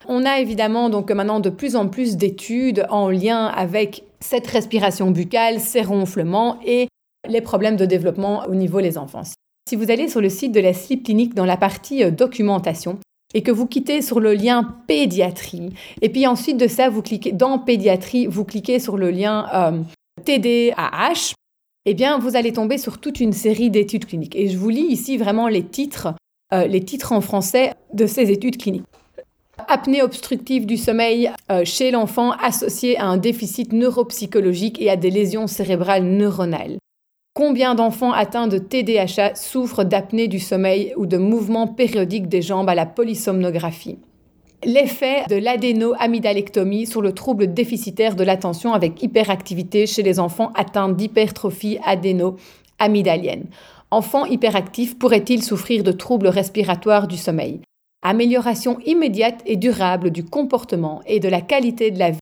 On 0.07 0.25
a 0.25 0.39
évidemment 0.39 0.89
donc 0.89 1.11
maintenant 1.11 1.39
de 1.39 1.49
plus 1.49 1.75
en 1.75 1.87
plus 1.87 2.17
d'études 2.17 2.85
en 2.89 3.09
lien 3.09 3.45
avec 3.47 4.03
cette 4.19 4.47
respiration 4.47 5.11
buccale, 5.11 5.59
ces 5.59 5.81
ronflements 5.81 6.59
et 6.65 6.87
les 7.27 7.41
problèmes 7.41 7.75
de 7.75 7.85
développement 7.85 8.45
au 8.47 8.55
niveau 8.55 8.81
des 8.81 8.97
enfants. 8.97 9.23
Si 9.67 9.75
vous 9.75 9.91
allez 9.91 10.07
sur 10.07 10.21
le 10.21 10.29
site 10.29 10.53
de 10.53 10.61
la 10.61 10.73
Sleep 10.73 11.03
Clinic 11.03 11.33
dans 11.33 11.45
la 11.45 11.57
partie 11.57 12.03
euh, 12.03 12.11
documentation, 12.11 12.99
et 13.33 13.43
que 13.43 13.51
vous 13.51 13.65
quittez 13.65 14.01
sur 14.01 14.19
le 14.19 14.33
lien 14.33 14.75
pédiatrie, 14.87 15.73
et 16.01 16.09
puis 16.09 16.27
ensuite 16.27 16.57
de 16.57 16.67
ça, 16.67 16.89
vous 16.89 17.01
cliquez 17.01 17.31
dans 17.31 17.59
pédiatrie, 17.59 18.27
vous 18.27 18.45
cliquez 18.45 18.79
sur 18.79 18.97
le 18.97 19.11
lien 19.11 19.47
euh, 19.53 19.81
TDAH, 20.23 21.33
eh 21.89 21.93
bien, 21.93 22.19
vous 22.19 22.35
allez 22.35 22.51
tomber 22.51 22.77
sur 22.77 22.97
toute 22.97 23.21
une 23.21 23.31
série 23.31 23.69
d'études 23.69 24.05
cliniques. 24.05 24.35
Et 24.35 24.49
je 24.49 24.57
vous 24.57 24.67
lis 24.67 24.87
ici 24.89 25.15
vraiment 25.15 25.47
les 25.47 25.63
titres, 25.63 26.09
euh, 26.53 26.67
les 26.67 26.83
titres 26.83 27.13
en 27.13 27.21
français 27.21 27.75
de 27.93 28.05
ces 28.05 28.29
études 28.29 28.57
cliniques. 28.57 28.83
apnée 29.69 30.01
obstructive 30.01 30.65
du 30.65 30.75
sommeil 30.75 31.31
euh, 31.49 31.63
chez 31.63 31.91
l'enfant 31.91 32.31
associée 32.31 32.97
à 32.97 33.05
un 33.05 33.17
déficit 33.17 33.71
neuropsychologique 33.71 34.81
et 34.81 34.89
à 34.89 34.97
des 34.97 35.09
lésions 35.09 35.47
cérébrales 35.47 36.03
neuronales. 36.03 36.77
Combien 37.37 37.75
d'enfants 37.75 38.13
atteints 38.13 38.47
de 38.47 38.57
TDAH 38.57 39.35
souffrent 39.35 39.83
d'apnée 39.83 40.27
du 40.27 40.39
sommeil 40.39 40.91
ou 40.97 41.05
de 41.05 41.17
mouvements 41.17 41.67
périodiques 41.67 42.27
des 42.27 42.41
jambes 42.41 42.67
à 42.67 42.73
la 42.73 42.87
polysomnographie? 42.87 43.99
L'effet 44.65 45.23
de 45.29 45.35
l'adéno-amydalectomie 45.35 46.87
sur 46.87 46.99
le 46.99 47.11
trouble 47.11 47.53
déficitaire 47.53 48.15
de 48.15 48.23
l'attention 48.23 48.73
avec 48.73 49.03
hyperactivité 49.03 49.85
chez 49.85 50.01
les 50.01 50.19
enfants 50.19 50.51
atteints 50.55 50.89
d'hypertrophie 50.89 51.77
adéno-amygdalienne. 51.85 53.45
Enfants 53.91 54.25
hyperactifs 54.25 54.97
pourraient-ils 54.97 55.43
souffrir 55.43 55.83
de 55.83 55.91
troubles 55.91 56.29
respiratoires 56.29 57.07
du 57.07 57.17
sommeil? 57.17 57.59
Amélioration 58.01 58.79
immédiate 58.87 59.43
et 59.45 59.57
durable 59.57 60.09
du 60.09 60.23
comportement 60.23 61.01
et 61.05 61.19
de 61.19 61.29
la 61.29 61.41
qualité 61.41 61.91
de 61.91 61.99
la 61.99 62.09
vie. 62.09 62.19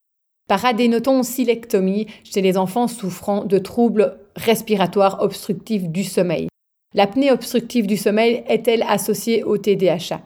Par 0.49 0.65
adénotonsillectomie 0.65 2.07
chez 2.25 2.41
les 2.41 2.57
enfants 2.57 2.89
souffrant 2.89 3.45
de 3.45 3.57
troubles 3.59 4.17
respiratoires 4.35 5.21
obstructifs 5.21 5.87
du 5.87 6.03
sommeil. 6.03 6.47
L'apnée 6.93 7.31
obstructive 7.31 7.87
du 7.87 7.97
sommeil 7.97 8.43
est-elle 8.47 8.83
associée 8.83 9.43
au 9.43 9.57
TDAH 9.57 10.21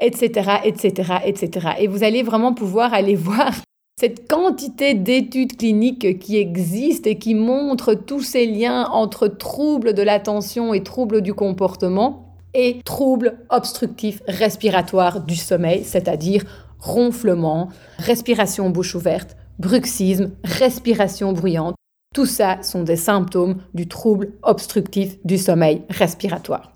Etc., 0.00 0.50
etc., 0.64 1.12
etc. 1.24 1.68
Et 1.78 1.86
vous 1.86 2.04
allez 2.04 2.22
vraiment 2.22 2.54
pouvoir 2.54 2.94
aller 2.94 3.14
voir 3.16 3.52
cette 3.98 4.28
quantité 4.28 4.94
d'études 4.94 5.56
cliniques 5.56 6.18
qui 6.18 6.36
existent 6.36 7.08
et 7.08 7.18
qui 7.18 7.34
montrent 7.34 7.94
tous 7.94 8.22
ces 8.22 8.46
liens 8.46 8.86
entre 8.86 9.28
troubles 9.28 9.94
de 9.94 10.02
l'attention 10.02 10.74
et 10.74 10.82
troubles 10.82 11.22
du 11.22 11.32
comportement 11.32 12.36
et 12.54 12.80
troubles 12.84 13.38
obstructifs 13.50 14.22
respiratoires 14.26 15.20
du 15.20 15.36
sommeil, 15.36 15.84
c'est-à-dire 15.84 16.44
ronflement, 16.78 17.68
respiration 17.98 18.70
bouche 18.70 18.94
ouverte, 18.94 19.36
bruxisme, 19.58 20.32
respiration 20.44 21.32
bruyante. 21.32 21.74
Tout 22.14 22.26
ça 22.26 22.62
sont 22.62 22.84
des 22.84 22.94
symptômes 22.94 23.56
du 23.74 23.88
trouble 23.88 24.34
obstructif 24.44 25.18
du 25.24 25.36
sommeil 25.36 25.82
respiratoire. 25.90 26.70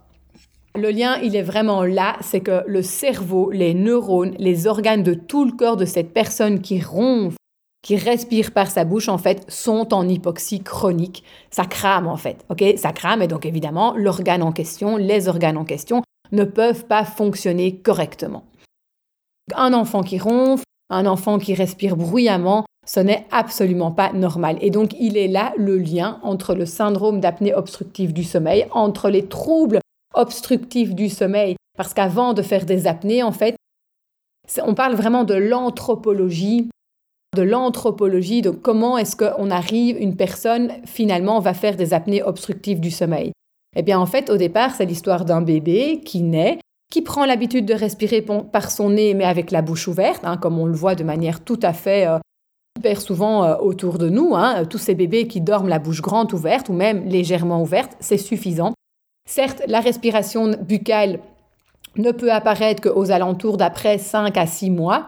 Le 0.74 0.90
lien, 0.90 1.16
il 1.22 1.36
est 1.36 1.42
vraiment 1.42 1.84
là, 1.84 2.16
c'est 2.20 2.40
que 2.40 2.64
le 2.66 2.82
cerveau, 2.82 3.52
les 3.52 3.72
neurones, 3.72 4.34
les 4.40 4.66
organes 4.66 5.04
de 5.04 5.14
tout 5.14 5.44
le 5.44 5.52
corps 5.52 5.76
de 5.76 5.84
cette 5.84 6.12
personne 6.12 6.60
qui 6.60 6.82
ronfle, 6.82 7.36
qui 7.82 7.96
respire 7.96 8.50
par 8.50 8.68
sa 8.68 8.84
bouche, 8.84 9.08
en 9.08 9.16
fait, 9.16 9.44
sont 9.48 9.94
en 9.94 10.08
hypoxie 10.08 10.60
chronique. 10.60 11.22
Ça 11.50 11.66
crame, 11.66 12.08
en 12.08 12.16
fait. 12.16 12.44
OK? 12.48 12.64
Ça 12.76 12.92
crame, 12.92 13.22
et 13.22 13.28
donc, 13.28 13.46
évidemment, 13.46 13.94
l'organe 13.96 14.42
en 14.42 14.50
question, 14.50 14.96
les 14.96 15.28
organes 15.28 15.56
en 15.56 15.64
question, 15.64 16.02
ne 16.32 16.42
peuvent 16.42 16.84
pas 16.86 17.04
fonctionner 17.04 17.76
correctement. 17.76 18.44
Un 19.54 19.72
enfant 19.72 20.02
qui 20.02 20.18
ronfle, 20.18 20.64
un 20.90 21.06
enfant 21.06 21.38
qui 21.38 21.54
respire 21.54 21.96
bruyamment, 21.96 22.64
ce 22.88 23.00
n'est 23.00 23.26
absolument 23.30 23.90
pas 23.90 24.12
normal. 24.14 24.56
Et 24.62 24.70
donc, 24.70 24.94
il 24.98 25.18
est 25.18 25.28
là 25.28 25.52
le 25.58 25.76
lien 25.76 26.18
entre 26.22 26.54
le 26.54 26.64
syndrome 26.64 27.20
d'apnée 27.20 27.54
obstructive 27.54 28.14
du 28.14 28.24
sommeil, 28.24 28.66
entre 28.70 29.10
les 29.10 29.26
troubles 29.26 29.80
obstructif 30.14 30.94
du 30.94 31.10
sommeil, 31.10 31.56
parce 31.76 31.92
qu'avant 31.92 32.32
de 32.32 32.40
faire 32.40 32.64
des 32.64 32.86
apnées, 32.86 33.22
en 33.22 33.30
fait, 33.30 33.56
on 34.64 34.74
parle 34.74 34.94
vraiment 34.94 35.24
de 35.24 35.34
l'anthropologie, 35.34 36.70
de 37.36 37.42
l'anthropologie, 37.42 38.40
de 38.40 38.50
comment 38.50 38.96
est-ce 38.96 39.16
qu'on 39.16 39.50
arrive, 39.50 39.98
une 40.00 40.16
personne 40.16 40.72
finalement 40.86 41.40
va 41.40 41.52
faire 41.52 41.76
des 41.76 41.92
apnées 41.92 42.22
obstructives 42.22 42.80
du 42.80 42.90
sommeil. 42.90 43.32
Eh 43.76 43.82
bien, 43.82 44.00
en 44.00 44.06
fait, 44.06 44.30
au 44.30 44.38
départ, 44.38 44.74
c'est 44.74 44.86
l'histoire 44.86 45.26
d'un 45.26 45.42
bébé 45.42 46.00
qui 46.06 46.22
naît, 46.22 46.58
qui 46.90 47.02
prend 47.02 47.26
l'habitude 47.26 47.66
de 47.66 47.74
respirer 47.74 48.22
par 48.22 48.70
son 48.70 48.88
nez, 48.88 49.12
mais 49.12 49.24
avec 49.24 49.50
la 49.50 49.60
bouche 49.60 49.88
ouverte, 49.88 50.24
hein, 50.24 50.38
comme 50.38 50.58
on 50.58 50.64
le 50.64 50.72
voit 50.72 50.94
de 50.94 51.04
manière 51.04 51.44
tout 51.44 51.60
à 51.62 51.74
fait 51.74 52.06
euh, 52.06 52.18
hyper 52.78 53.00
souvent 53.00 53.44
euh, 53.44 53.56
autour 53.56 53.98
de 53.98 54.08
nous. 54.08 54.34
Hein, 54.36 54.64
tous 54.64 54.78
ces 54.78 54.94
bébés 54.94 55.26
qui 55.26 55.40
dorment 55.40 55.68
la 55.68 55.80
bouche 55.80 56.00
grande 56.00 56.32
ouverte 56.32 56.68
ou 56.68 56.72
même 56.72 57.04
légèrement 57.04 57.60
ouverte, 57.60 57.96
c'est 57.98 58.18
suffisant. 58.18 58.72
Certes, 59.28 59.62
la 59.66 59.80
respiration 59.80 60.54
buccale 60.62 61.18
ne 61.96 62.12
peut 62.12 62.32
apparaître 62.32 62.80
qu'aux 62.82 63.10
alentours 63.10 63.56
d'après 63.56 63.98
5 63.98 64.36
à 64.36 64.46
6 64.46 64.70
mois, 64.70 65.06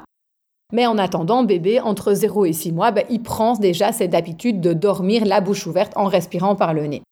mais 0.72 0.86
en 0.86 0.98
attendant, 0.98 1.44
bébé, 1.44 1.80
entre 1.80 2.12
0 2.12 2.44
et 2.46 2.52
6 2.52 2.72
mois, 2.72 2.90
ben, 2.90 3.04
il 3.08 3.22
prend 3.22 3.54
déjà 3.54 3.92
cette 3.92 4.14
habitude 4.14 4.60
de 4.60 4.72
dormir 4.72 5.24
la 5.24 5.40
bouche 5.40 5.66
ouverte 5.66 5.92
en 5.96 6.04
respirant 6.04 6.56
par 6.56 6.74
le 6.74 6.86
nez. 6.86 7.02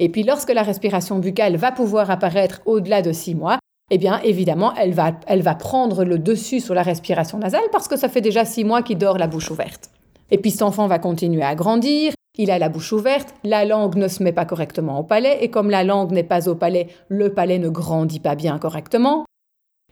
Et 0.00 0.08
puis 0.08 0.24
lorsque 0.24 0.52
la 0.52 0.62
respiration 0.62 1.18
buccale 1.18 1.56
va 1.56 1.72
pouvoir 1.72 2.10
apparaître 2.10 2.60
au-delà 2.66 3.02
de 3.02 3.12
6 3.12 3.34
mois, 3.36 3.58
eh 3.90 3.98
bien 3.98 4.20
évidemment, 4.22 4.74
elle 4.74 4.92
va, 4.92 5.12
elle 5.26 5.42
va 5.42 5.54
prendre 5.54 6.04
le 6.04 6.18
dessus 6.18 6.60
sur 6.60 6.74
la 6.74 6.82
respiration 6.82 7.38
nasale 7.38 7.70
parce 7.72 7.88
que 7.88 7.96
ça 7.96 8.08
fait 8.08 8.20
déjà 8.20 8.44
6 8.44 8.64
mois 8.64 8.82
qu'il 8.82 8.98
dort 8.98 9.18
la 9.18 9.26
bouche 9.26 9.50
ouverte. 9.50 9.90
Et 10.30 10.38
puis 10.38 10.50
cet 10.50 10.62
enfant 10.62 10.86
va 10.86 10.98
continuer 10.98 11.42
à 11.42 11.54
grandir, 11.54 12.12
il 12.36 12.50
a 12.50 12.58
la 12.58 12.68
bouche 12.68 12.92
ouverte, 12.92 13.34
la 13.44 13.64
langue 13.64 13.96
ne 13.96 14.06
se 14.08 14.22
met 14.22 14.32
pas 14.32 14.44
correctement 14.44 15.00
au 15.00 15.02
palais, 15.02 15.38
et 15.42 15.50
comme 15.50 15.70
la 15.70 15.82
langue 15.82 16.12
n'est 16.12 16.22
pas 16.22 16.48
au 16.48 16.54
palais, 16.54 16.88
le 17.08 17.34
palais 17.34 17.58
ne 17.58 17.68
grandit 17.68 18.20
pas 18.20 18.36
bien 18.36 18.58
correctement. 18.58 19.24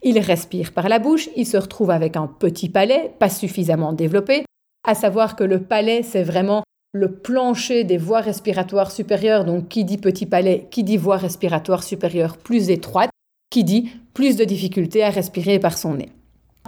Il 0.01 0.17
respire 0.19 0.71
par 0.71 0.87
la 0.87 0.99
bouche, 0.99 1.29
il 1.35 1.45
se 1.45 1.57
retrouve 1.57 1.91
avec 1.91 2.15
un 2.15 2.27
petit 2.27 2.69
palais, 2.69 3.11
pas 3.19 3.29
suffisamment 3.29 3.93
développé, 3.93 4.45
à 4.87 4.95
savoir 4.95 5.35
que 5.35 5.43
le 5.43 5.61
palais, 5.61 6.03
c'est 6.03 6.23
vraiment 6.23 6.63
le 6.93 7.11
plancher 7.11 7.83
des 7.83 7.97
voies 7.97 8.21
respiratoires 8.21 8.91
supérieures, 8.91 9.43
donc 9.43 9.67
qui 9.67 9.83
dit 9.83 9.97
petit 9.97 10.25
palais, 10.25 10.67
qui 10.71 10.83
dit 10.83 10.97
voie 10.97 11.17
respiratoire 11.17 11.83
supérieure 11.83 12.37
plus 12.37 12.69
étroite, 12.69 13.09
qui 13.49 13.63
dit 13.63 13.91
plus 14.13 14.37
de 14.37 14.45
difficultés 14.45 15.03
à 15.03 15.09
respirer 15.09 15.59
par 15.59 15.77
son 15.77 15.95
nez, 15.95 16.09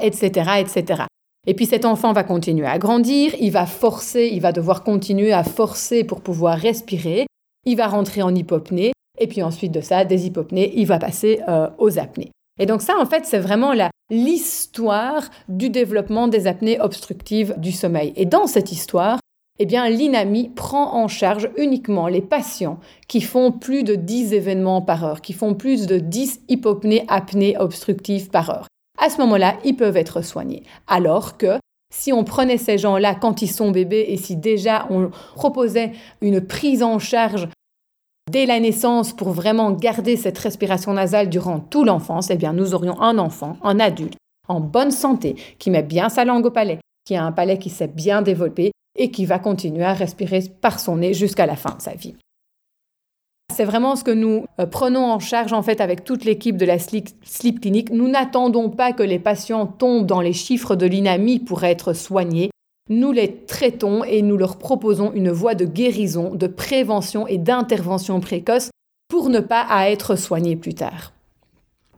etc., 0.01 0.51
etc. 0.59 1.03
Et 1.47 1.53
puis 1.53 1.65
cet 1.65 1.85
enfant 1.85 2.13
va 2.13 2.23
continuer 2.23 2.67
à 2.67 2.77
grandir, 2.77 3.33
il 3.39 3.51
va 3.51 3.65
forcer, 3.65 4.29
il 4.31 4.41
va 4.41 4.51
devoir 4.51 4.83
continuer 4.83 5.31
à 5.31 5.43
forcer 5.43 6.03
pour 6.03 6.21
pouvoir 6.21 6.57
respirer, 6.57 7.27
il 7.65 7.77
va 7.77 7.87
rentrer 7.87 8.21
en 8.21 8.33
hypopnée, 8.35 8.91
et 9.19 9.27
puis 9.27 9.41
ensuite 9.41 9.71
de 9.71 9.81
ça, 9.81 10.05
des 10.05 10.25
hypopnées, 10.27 10.73
il 10.75 10.85
va 10.85 10.99
passer 10.99 11.41
euh, 11.47 11.69
aux 11.77 11.97
apnées. 11.97 12.31
Et 12.59 12.65
donc 12.65 12.81
ça, 12.81 12.97
en 12.99 13.05
fait, 13.05 13.25
c'est 13.25 13.39
vraiment 13.39 13.73
l'histoire 14.09 15.29
du 15.47 15.69
développement 15.69 16.27
des 16.27 16.45
apnées 16.45 16.79
obstructives 16.79 17.55
du 17.57 17.71
sommeil. 17.71 18.11
Et 18.17 18.25
dans 18.25 18.47
cette 18.47 18.71
histoire, 18.71 19.19
eh 19.59 19.65
bien, 19.65 19.89
l'INAMI 19.89 20.49
prend 20.49 20.95
en 20.95 21.07
charge 21.07 21.49
uniquement 21.57 22.07
les 22.07 22.21
patients 22.21 22.79
qui 23.07 23.21
font 23.21 23.51
plus 23.51 23.83
de 23.83 23.95
10 23.95 24.33
événements 24.33 24.81
par 24.81 25.03
heure, 25.03 25.21
qui 25.21 25.33
font 25.33 25.53
plus 25.53 25.85
de 25.85 25.99
10 25.99 26.41
hypopnées 26.47 27.05
apnées 27.07 27.57
obstructives 27.57 28.29
par 28.29 28.49
heure 28.49 28.67
à 28.99 29.09
ce 29.09 29.17
moment-là, 29.21 29.57
ils 29.63 29.75
peuvent 29.75 29.97
être 29.97 30.21
soignés. 30.21 30.63
Alors 30.87 31.37
que 31.37 31.59
si 31.93 32.13
on 32.13 32.23
prenait 32.23 32.57
ces 32.57 32.77
gens-là 32.77 33.15
quand 33.15 33.41
ils 33.41 33.51
sont 33.51 33.71
bébés 33.71 34.05
et 34.09 34.17
si 34.17 34.35
déjà 34.35 34.85
on 34.89 35.09
proposait 35.35 35.93
une 36.21 36.41
prise 36.41 36.83
en 36.83 36.99
charge 36.99 37.47
dès 38.29 38.45
la 38.45 38.59
naissance 38.59 39.13
pour 39.13 39.31
vraiment 39.31 39.71
garder 39.71 40.15
cette 40.15 40.37
respiration 40.37 40.93
nasale 40.93 41.29
durant 41.29 41.59
toute 41.59 41.87
l'enfance, 41.87 42.29
eh 42.29 42.37
bien 42.37 42.53
nous 42.53 42.75
aurions 42.75 43.01
un 43.01 43.17
enfant, 43.17 43.57
un 43.63 43.79
adulte 43.79 44.17
en 44.47 44.59
bonne 44.59 44.91
santé, 44.91 45.35
qui 45.59 45.69
met 45.69 45.83
bien 45.83 46.09
sa 46.09 46.25
langue 46.25 46.45
au 46.45 46.51
palais, 46.51 46.79
qui 47.05 47.15
a 47.15 47.23
un 47.23 47.31
palais 47.31 47.57
qui 47.57 47.69
s'est 47.69 47.87
bien 47.87 48.21
développé 48.21 48.71
et 48.97 49.11
qui 49.11 49.25
va 49.25 49.39
continuer 49.39 49.83
à 49.83 49.93
respirer 49.93 50.41
par 50.61 50.79
son 50.79 50.97
nez 50.97 51.13
jusqu'à 51.13 51.45
la 51.45 51.55
fin 51.55 51.75
de 51.75 51.81
sa 51.81 51.93
vie. 51.93 52.15
C'est 53.59 53.65
vraiment 53.65 53.97
ce 53.97 54.05
que 54.05 54.11
nous 54.11 54.45
euh, 54.61 54.65
prenons 54.65 55.03
en 55.03 55.19
charge 55.19 55.51
avec 55.51 56.05
toute 56.05 56.23
l'équipe 56.23 56.55
de 56.55 56.65
la 56.65 56.79
Sleep 56.79 57.59
Clinic. 57.59 57.91
Nous 57.91 58.07
n'attendons 58.07 58.69
pas 58.69 58.93
que 58.93 59.03
les 59.03 59.19
patients 59.19 59.65
tombent 59.65 60.05
dans 60.05 60.21
les 60.21 60.31
chiffres 60.31 60.77
de 60.77 60.85
l'INAMI 60.85 61.39
pour 61.39 61.65
être 61.65 61.91
soignés. 61.91 62.51
Nous 62.87 63.11
les 63.11 63.35
traitons 63.35 64.05
et 64.05 64.21
nous 64.21 64.37
leur 64.37 64.59
proposons 64.59 65.11
une 65.11 65.29
voie 65.29 65.55
de 65.55 65.65
guérison, 65.65 66.33
de 66.33 66.47
prévention 66.47 67.27
et 67.27 67.37
d'intervention 67.37 68.21
précoce 68.21 68.69
pour 69.09 69.27
ne 69.27 69.41
pas 69.41 69.67
être 69.89 70.15
soignés 70.15 70.55
plus 70.55 70.75
tard. 70.75 71.11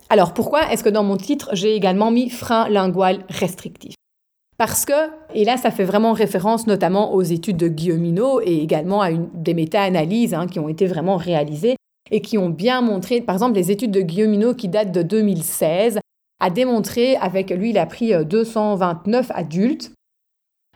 Alors 0.10 0.34
pourquoi 0.34 0.74
est-ce 0.74 0.84
que 0.84 0.89
dans 0.89 1.03
mon 1.03 1.18
titre 1.18 1.51
j'ai 1.53 1.75
également 1.75 2.10
mis 2.10 2.32
frein 2.32 2.70
lingual 2.70 3.20
restrictif? 3.30 3.94
Parce 4.58 4.86
que, 4.86 5.10
et 5.34 5.43
là 5.43 5.58
ça 5.58 5.72
fait 5.72 5.84
vraiment 5.84 6.13
référence 6.13 6.67
notamment 6.67 7.13
aux 7.13 7.24
études 7.24 7.58
de 7.58 7.67
Guilleminot 7.67 8.41
et 8.41 8.58
également 8.58 9.01
à 9.01 9.12
des 9.12 9.53
méta-analyses 9.53 10.34
hein, 10.34 10.48
qui 10.48 10.60
ont 10.60 10.70
été 10.70 10.86
vraiment 10.86 11.17
réalisées 11.17 11.75
et 12.12 12.22
qui 12.22 12.38
ont 12.38 12.50
bien 12.50 12.81
montré, 12.81 13.22
par 13.22 13.36
exemple 13.36 13.55
les 13.55 13.72
études 13.72 13.91
de 13.91 14.01
Guilleminot 14.01 14.53
qui 14.53 14.67
datent 14.67 14.91
de 14.91 15.01
2016, 15.01 16.00
a 16.39 16.50
démontré, 16.50 17.15
avec 17.15 17.50
lui 17.51 17.70
il 17.72 17.77
a 17.77 17.86
pris 17.86 18.13
229 18.25 19.29
euh, 19.29 19.34
adultes 19.34 19.91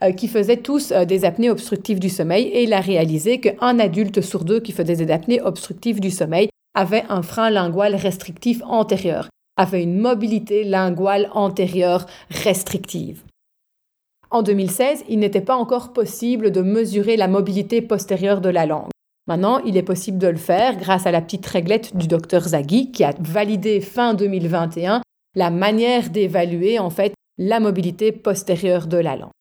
euh, 0.04 0.12
qui 0.12 0.28
faisaient 0.28 0.58
tous 0.58 0.92
euh, 0.92 1.06
des 1.06 1.26
apnées 1.26 1.50
obstructives 1.50 2.00
du 2.00 2.10
sommeil 2.10 2.46
et 2.46 2.64
il 2.64 2.74
a 2.74 2.82
réalisé 2.82 3.40
qu'un 3.40 3.80
adulte 3.80 4.22
sur 4.22 4.46
deux 4.46 4.60
qui 4.60 4.72
faisait 4.72 4.96
des 4.96 5.12
apnées 5.12 5.42
obstructives 5.42 6.00
du 6.00 6.12
sommeil 6.12 6.50
avait 6.76 7.06
un 7.10 7.22
frein 7.22 7.50
lingual 7.50 7.96
restrictif 7.96 8.62
antérieur, 8.66 9.30
avait 9.58 9.84
une 9.84 10.00
mobilité 10.00 10.64
linguale 10.64 11.30
antérieure 11.34 12.06
restrictive. 12.30 13.24
En 14.32 14.42
2016, 14.42 15.06
il 15.08 15.20
n'était 15.20 15.42
pas 15.42 15.56
encore 15.56 15.94
possible 15.94 16.52
de 16.52 16.62
mesurer 16.62 17.18
la 17.18 17.28
mobilité 17.28 17.82
postérieure 17.82 18.42
de 18.42 18.50
la 18.50 18.66
langue. 18.66 18.90
Maintenant, 19.28 19.60
il 19.60 19.78
est 19.78 19.84
possible 19.84 20.18
de 20.18 20.28
le 20.28 20.38
faire 20.38 20.78
grâce 20.78 21.08
à 21.08 21.12
la 21.12 21.22
petite 21.22 21.46
réglette 21.46 21.96
du 21.96 22.08
docteur 22.08 22.42
Zaghi 22.42 22.92
qui 22.92 23.04
a 23.04 23.14
validé 23.20 23.82
fin 23.82 24.14
2021 24.14 25.02
la 25.36 25.50
manière 25.50 26.10
d'évaluer 26.10 26.80
en 26.80 26.90
fait 26.90 27.14
la 27.38 27.60
mobilité 27.60 28.12
postérieure 28.12 28.88
de 28.88 28.98
la 28.98 29.16
langue. 29.16 29.32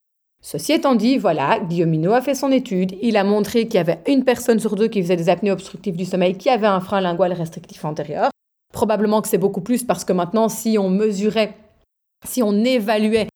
Ceci 0.43 0.73
étant 0.73 0.95
dit, 0.95 1.17
voilà, 1.17 1.61
a 1.61 2.21
fait 2.21 2.35
son 2.35 2.53
étude, 2.53 2.97
il 3.01 3.17
a 3.17 3.25
montré 3.25 3.65
qu'il 3.65 3.77
y 3.77 3.79
avait 3.79 4.01
une 4.07 4.25
personne 4.25 4.59
sur 4.59 4.75
deux 4.75 4.89
qui 4.89 5.01
faisait 5.01 5.17
des 5.17 5.31
apnées 5.31 5.53
obstructives 5.53 5.97
du 5.97 6.05
sommeil 6.05 6.37
qui 6.37 6.51
avait 6.51 6.67
un 6.67 6.81
frein 6.81 7.01
lingual 7.01 7.33
restrictif 7.33 7.85
antérieur. 7.85 8.31
Probablement 8.73 9.23
que 9.23 9.29
c'est 9.29 9.39
beaucoup 9.39 9.63
plus 9.63 9.85
parce 9.85 10.05
que 10.05 10.13
maintenant, 10.13 10.51
si 10.51 10.77
on 10.79 10.91
mesurait, 10.91 11.55
si 12.27 12.43
on 12.43 12.53
évaluait 12.65 13.29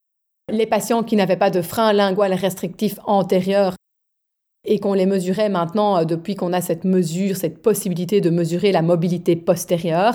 les 0.49 0.67
patients 0.67 1.02
qui 1.02 1.17
n'avaient 1.17 1.37
pas 1.37 1.50
de 1.50 1.62
frein 1.62 1.93
lingual 1.93 2.33
restrictif 2.35 2.99
antérieur 3.05 3.75
et 4.67 4.78
qu'on 4.81 4.95
les 4.95 5.07
mesurait 5.07 5.49
maintenant 5.49 5.99
euh, 5.99 6.05
depuis 6.05 6.35
qu'on 6.35 6.52
a 6.52 6.61
cette 6.61 6.85
mesure, 6.85 7.37
cette 7.37 7.62
possibilité 7.62 8.21
de 8.21 8.31
mesurer 8.31 8.73
la 8.73 8.83
mobilité 8.83 9.37
postérieure, 9.37 10.12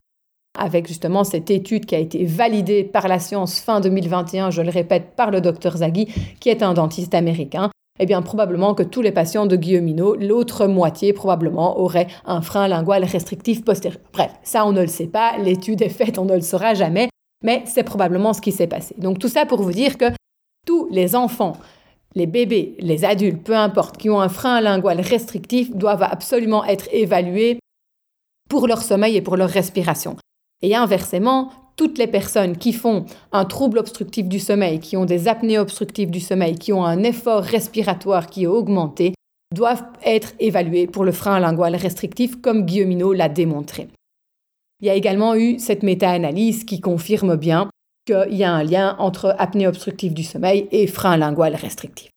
avec 0.58 0.88
justement 0.88 1.24
cette 1.24 1.50
étude 1.50 1.86
qui 1.86 1.96
a 1.96 2.00
été 2.00 2.26
validée 2.26 2.84
par 2.84 3.08
la 3.08 3.20
science 3.20 3.60
fin 3.60 3.80
2021, 3.80 4.52
je 4.52 4.62
le 4.62 4.70
répète, 4.70 5.16
par 5.16 5.32
le 5.32 5.42
docteur 5.42 5.78
Zaghi, 5.78 6.08
qui 6.40 6.50
est 6.50 6.62
un 6.62 6.74
dentiste 6.74 7.16
américain, 7.16 7.72
eh 8.00 8.06
bien 8.06 8.22
probablement 8.22 8.74
que 8.74 8.84
tous 8.84 9.02
les 9.02 9.12
patients 9.12 9.46
de 9.46 9.56
Guilleminot, 9.56 10.16
l'autre 10.16 10.68
moitié 10.68 11.14
probablement, 11.14 11.80
auraient 11.80 12.08
un 12.26 12.42
frein 12.42 12.68
lingual 12.68 13.04
restrictif 13.04 13.64
postérieur. 13.64 14.02
Bref, 14.14 14.32
ça 14.44 14.66
on 14.66 14.72
ne 14.72 14.82
le 14.82 14.88
sait 14.88 15.08
pas, 15.08 15.38
l'étude 15.38 15.82
est 15.82 15.90
faite, 15.90 16.18
on 16.18 16.26
ne 16.26 16.36
le 16.36 16.42
saura 16.42 16.74
jamais, 16.74 17.10
mais 17.44 17.64
c'est 17.66 17.84
probablement 17.84 18.34
ce 18.34 18.42
qui 18.42 18.52
s'est 18.52 18.68
passé. 18.68 18.96
Donc 18.98 19.20
tout 19.20 19.28
ça 19.28 19.46
pour 19.46 19.62
vous 19.62 19.72
dire 19.72 19.98
que 19.98 20.06
les 20.92 21.16
enfants, 21.16 21.58
les 22.16 22.28
bébés, 22.28 22.76
les 22.80 23.06
adultes, 23.06 23.44
peu 23.44 23.56
importe, 23.56 23.98
qui 23.98 24.10
ont 24.10 24.22
un 24.22 24.30
frein 24.30 24.62
lingual 24.62 25.02
restrictif, 25.02 25.76
doivent 25.76 26.04
absolument 26.04 26.64
être 26.66 26.88
évalués 26.92 27.60
pour 28.50 28.68
leur 28.68 28.82
sommeil 28.82 29.16
et 29.18 29.22
pour 29.22 29.38
leur 29.38 29.50
respiration. 29.50 30.16
Et 30.62 30.76
inversement, 30.76 31.52
toutes 31.76 31.98
les 31.98 32.08
personnes 32.08 32.58
qui 32.58 32.72
font 32.72 33.06
un 33.32 33.46
trouble 33.46 33.80
obstructif 33.80 34.28
du 34.28 34.40
sommeil, 34.40 34.80
qui 34.80 34.96
ont 34.96 35.06
des 35.06 35.28
apnées 35.28 35.58
obstructives 35.58 36.12
du 36.12 36.20
sommeil, 36.20 36.56
qui 36.56 36.72
ont 36.72 36.86
un 36.86 37.04
effort 37.04 37.42
respiratoire 37.42 38.28
qui 38.28 38.44
est 38.44 38.48
augmenté, 38.48 39.14
doivent 39.54 39.86
être 40.06 40.34
évaluées 40.40 40.88
pour 40.88 41.04
le 41.04 41.12
frein 41.12 41.40
lingual 41.40 41.76
restrictif, 41.76 42.42
comme 42.42 42.66
Guilleminot 42.66 43.14
l'a 43.14 43.30
démontré. 43.30 43.88
Il 44.82 44.88
y 44.88 44.90
a 44.90 44.96
également 44.96 45.36
eu 45.36 45.60
cette 45.60 45.84
méta-analyse 45.84 46.66
qui 46.66 46.82
confirme 46.82 47.36
bien 47.38 47.70
qu'il 48.06 48.36
y 48.36 48.44
a 48.44 48.52
un 48.52 48.64
lien 48.64 48.96
entre 49.00 49.36
apnée 49.38 49.68
obstructive 49.68 50.14
du 50.14 50.24
sommeil 50.24 50.68
et 50.72 50.88
frein 50.88 51.18
lingual 51.18 51.56
restrictif. 51.56 52.10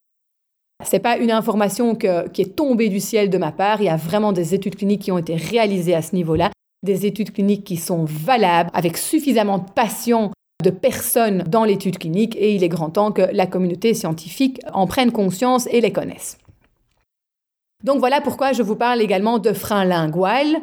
Ce 0.84 0.94
n'est 0.94 1.00
pas 1.00 1.16
une 1.16 1.30
information 1.30 1.94
qui 1.94 2.06
est 2.06 2.56
tombée 2.56 2.88
du 2.88 3.00
ciel 3.00 3.30
de 3.30 3.38
ma 3.38 3.52
part, 3.52 3.80
il 3.80 3.86
y 3.86 3.88
a 3.88 3.96
vraiment 3.96 4.32
des 4.32 4.54
études 4.54 4.76
cliniques 4.76 5.02
qui 5.02 5.12
ont 5.12 5.18
été 5.18 5.34
réalisées 5.34 5.94
à 5.94 6.02
ce 6.02 6.14
niveau-là, 6.14 6.50
des 6.82 7.06
études 7.06 7.32
cliniques 7.32 7.64
qui 7.64 7.78
sont 7.78 8.04
valables, 8.04 8.70
avec 8.74 8.98
suffisamment 8.98 9.58
de 9.58 9.70
patients, 9.70 10.32
de 10.62 10.70
personnes 10.70 11.44
dans 11.48 11.64
l'étude 11.64 11.98
clinique, 11.98 12.36
et 12.36 12.54
il 12.54 12.62
est 12.62 12.68
grand 12.68 12.90
temps 12.90 13.10
que 13.10 13.22
la 13.32 13.46
communauté 13.46 13.94
scientifique 13.94 14.60
en 14.72 14.86
prenne 14.86 15.12
conscience 15.12 15.66
et 15.70 15.80
les 15.80 15.92
connaisse. 15.92 16.38
Donc 17.84 17.98
voilà 17.98 18.20
pourquoi 18.20 18.52
je 18.52 18.62
vous 18.62 18.76
parle 18.76 19.00
également 19.00 19.38
de 19.38 19.52
frein 19.52 19.84
lingual. 19.84 20.58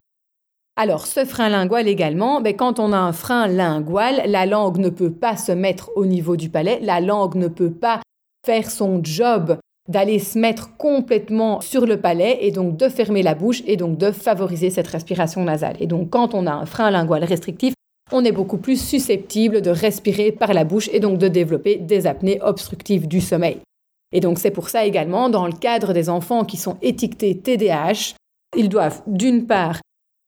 Alors, 0.76 1.06
ce 1.06 1.24
frein 1.24 1.50
lingual 1.50 1.88
également, 1.88 2.42
ben, 2.42 2.56
quand 2.56 2.80
on 2.80 2.94
a 2.94 2.98
un 2.98 3.14
frein 3.14 3.48
lingual, 3.48 4.24
la 4.26 4.48
langue 4.48 4.80
ne 4.80 4.90
peut 4.90 5.12
pas 5.12 5.38
se 5.38 5.52
mettre 5.52 5.92
au 5.96 6.08
niveau 6.08 6.36
du 6.36 6.50
palais, 6.50 6.80
la 6.82 7.00
langue 7.00 7.36
ne 7.36 7.48
peut 7.48 7.72
pas 7.72 8.02
faire 8.44 8.72
son 8.72 9.00
job 9.04 9.58
d'aller 9.88 10.18
se 10.18 10.40
mettre 10.40 10.76
complètement 10.78 11.62
sur 11.62 11.86
le 11.86 12.00
palais 12.00 12.40
et 12.42 12.52
donc 12.52 12.78
de 12.78 12.90
fermer 12.90 13.22
la 13.22 13.36
bouche 13.36 13.62
et 13.68 13.78
donc 13.78 14.00
de 14.00 14.12
favoriser 14.12 14.72
cette 14.72 14.88
respiration 14.88 15.44
nasale. 15.44 15.76
Et 15.80 15.86
donc, 15.86 16.10
quand 16.10 16.34
on 16.34 16.48
a 16.48 16.52
un 16.52 16.66
frein 16.66 16.90
lingual 16.90 17.24
restrictif, 17.24 17.76
on 18.12 18.26
est 18.26 18.32
beaucoup 18.32 18.58
plus 18.58 18.82
susceptible 18.82 19.62
de 19.62 19.70
respirer 19.70 20.32
par 20.32 20.54
la 20.54 20.64
bouche 20.64 20.90
et 20.92 21.00
donc 21.00 21.20
de 21.20 21.28
développer 21.28 21.76
des 21.76 22.08
apnées 22.08 22.42
obstructives 22.42 23.08
du 23.08 23.22
sommeil. 23.22 23.60
Et 24.12 24.22
donc, 24.22 24.40
c'est 24.40 24.52
pour 24.52 24.70
ça 24.70 24.86
également, 24.86 25.30
dans 25.30 25.46
le 25.46 25.54
cadre 25.54 25.94
des 25.94 26.10
enfants 26.10 26.46
qui 26.46 26.58
sont 26.58 26.78
étiquetés 26.82 27.38
TDAH, 27.38 28.16
ils 28.56 28.70
doivent 28.70 29.02
d'une 29.06 29.46
part 29.46 29.80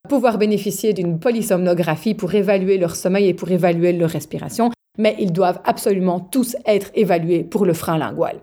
pouvoir 0.07 0.37
bénéficier 0.37 0.93
d'une 0.93 1.19
polysomnographie 1.19 2.15
pour 2.15 2.33
évaluer 2.33 2.77
leur 2.77 2.95
sommeil 2.95 3.27
et 3.27 3.33
pour 3.33 3.51
évaluer 3.51 3.93
leur 3.93 4.09
respiration, 4.09 4.71
mais 4.97 5.15
ils 5.19 5.33
doivent 5.33 5.61
absolument 5.65 6.19
tous 6.19 6.55
être 6.65 6.91
évalués 6.95 7.43
pour 7.43 7.65
le 7.65 7.73
frein 7.73 7.97
lingual. 7.97 8.39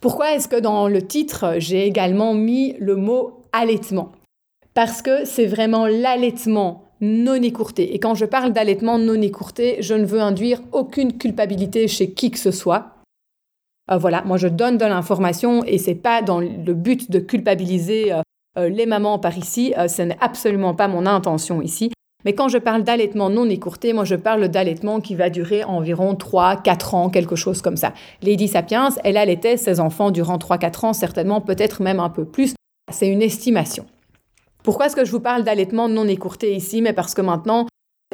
Pourquoi 0.00 0.34
est-ce 0.34 0.48
que 0.48 0.60
dans 0.60 0.88
le 0.88 1.02
titre, 1.02 1.54
j'ai 1.58 1.86
également 1.86 2.34
mis 2.34 2.74
le 2.78 2.96
mot 2.96 3.44
allaitement? 3.52 4.12
Parce 4.74 5.00
que 5.00 5.24
c'est 5.24 5.46
vraiment 5.46 5.86
l'allaitement 5.86 6.84
non 7.00 7.40
écourté. 7.42 7.94
Et 7.94 7.98
quand 7.98 8.14
je 8.14 8.24
parle 8.24 8.52
d'allaitement 8.52 8.98
non 8.98 9.20
écourté, 9.20 9.76
je 9.80 9.94
ne 9.94 10.04
veux 10.04 10.20
induire 10.20 10.60
aucune 10.72 11.16
culpabilité 11.16 11.88
chez 11.88 12.10
qui 12.10 12.30
que 12.30 12.38
ce 12.38 12.50
soit. 12.50 12.94
Euh, 13.90 13.98
voilà, 13.98 14.22
moi 14.24 14.36
je 14.36 14.48
donne 14.48 14.78
de 14.78 14.84
l'information 14.84 15.64
et 15.64 15.78
c'est 15.78 15.94
pas 15.94 16.22
dans 16.22 16.40
le 16.40 16.74
but 16.74 17.10
de 17.10 17.18
culpabiliser 17.18 18.12
euh, 18.12 18.22
euh, 18.58 18.68
les 18.68 18.86
mamans 18.86 19.18
par 19.18 19.36
ici. 19.36 19.74
Euh, 19.78 19.88
ce 19.88 20.02
n'est 20.02 20.16
absolument 20.20 20.74
pas 20.74 20.88
mon 20.88 21.06
intention 21.06 21.62
ici. 21.62 21.90
Mais 22.24 22.32
quand 22.32 22.48
je 22.48 22.58
parle 22.58 22.84
d'allaitement 22.84 23.28
non 23.28 23.48
écourté, 23.50 23.92
moi 23.92 24.04
je 24.04 24.14
parle 24.14 24.48
d'allaitement 24.48 25.00
qui 25.00 25.14
va 25.14 25.28
durer 25.28 25.62
environ 25.64 26.14
3-4 26.14 26.94
ans, 26.94 27.10
quelque 27.10 27.36
chose 27.36 27.60
comme 27.60 27.76
ça. 27.76 27.92
Lady 28.22 28.48
Sapiens, 28.48 28.88
elle 29.04 29.18
allaitait 29.18 29.58
ses 29.58 29.78
enfants 29.78 30.10
durant 30.10 30.38
3-4 30.38 30.86
ans, 30.86 30.92
certainement 30.94 31.40
peut-être 31.42 31.82
même 31.82 32.00
un 32.00 32.08
peu 32.08 32.24
plus. 32.24 32.54
C'est 32.90 33.08
une 33.08 33.22
estimation. 33.22 33.84
Pourquoi 34.62 34.86
est-ce 34.86 34.96
que 34.96 35.04
je 35.04 35.10
vous 35.10 35.20
parle 35.20 35.44
d'allaitement 35.44 35.88
non 35.88 36.08
écourté 36.08 36.54
ici? 36.54 36.80
Mais 36.80 36.94
parce 36.94 37.12
que 37.12 37.20
maintenant, 37.20 37.66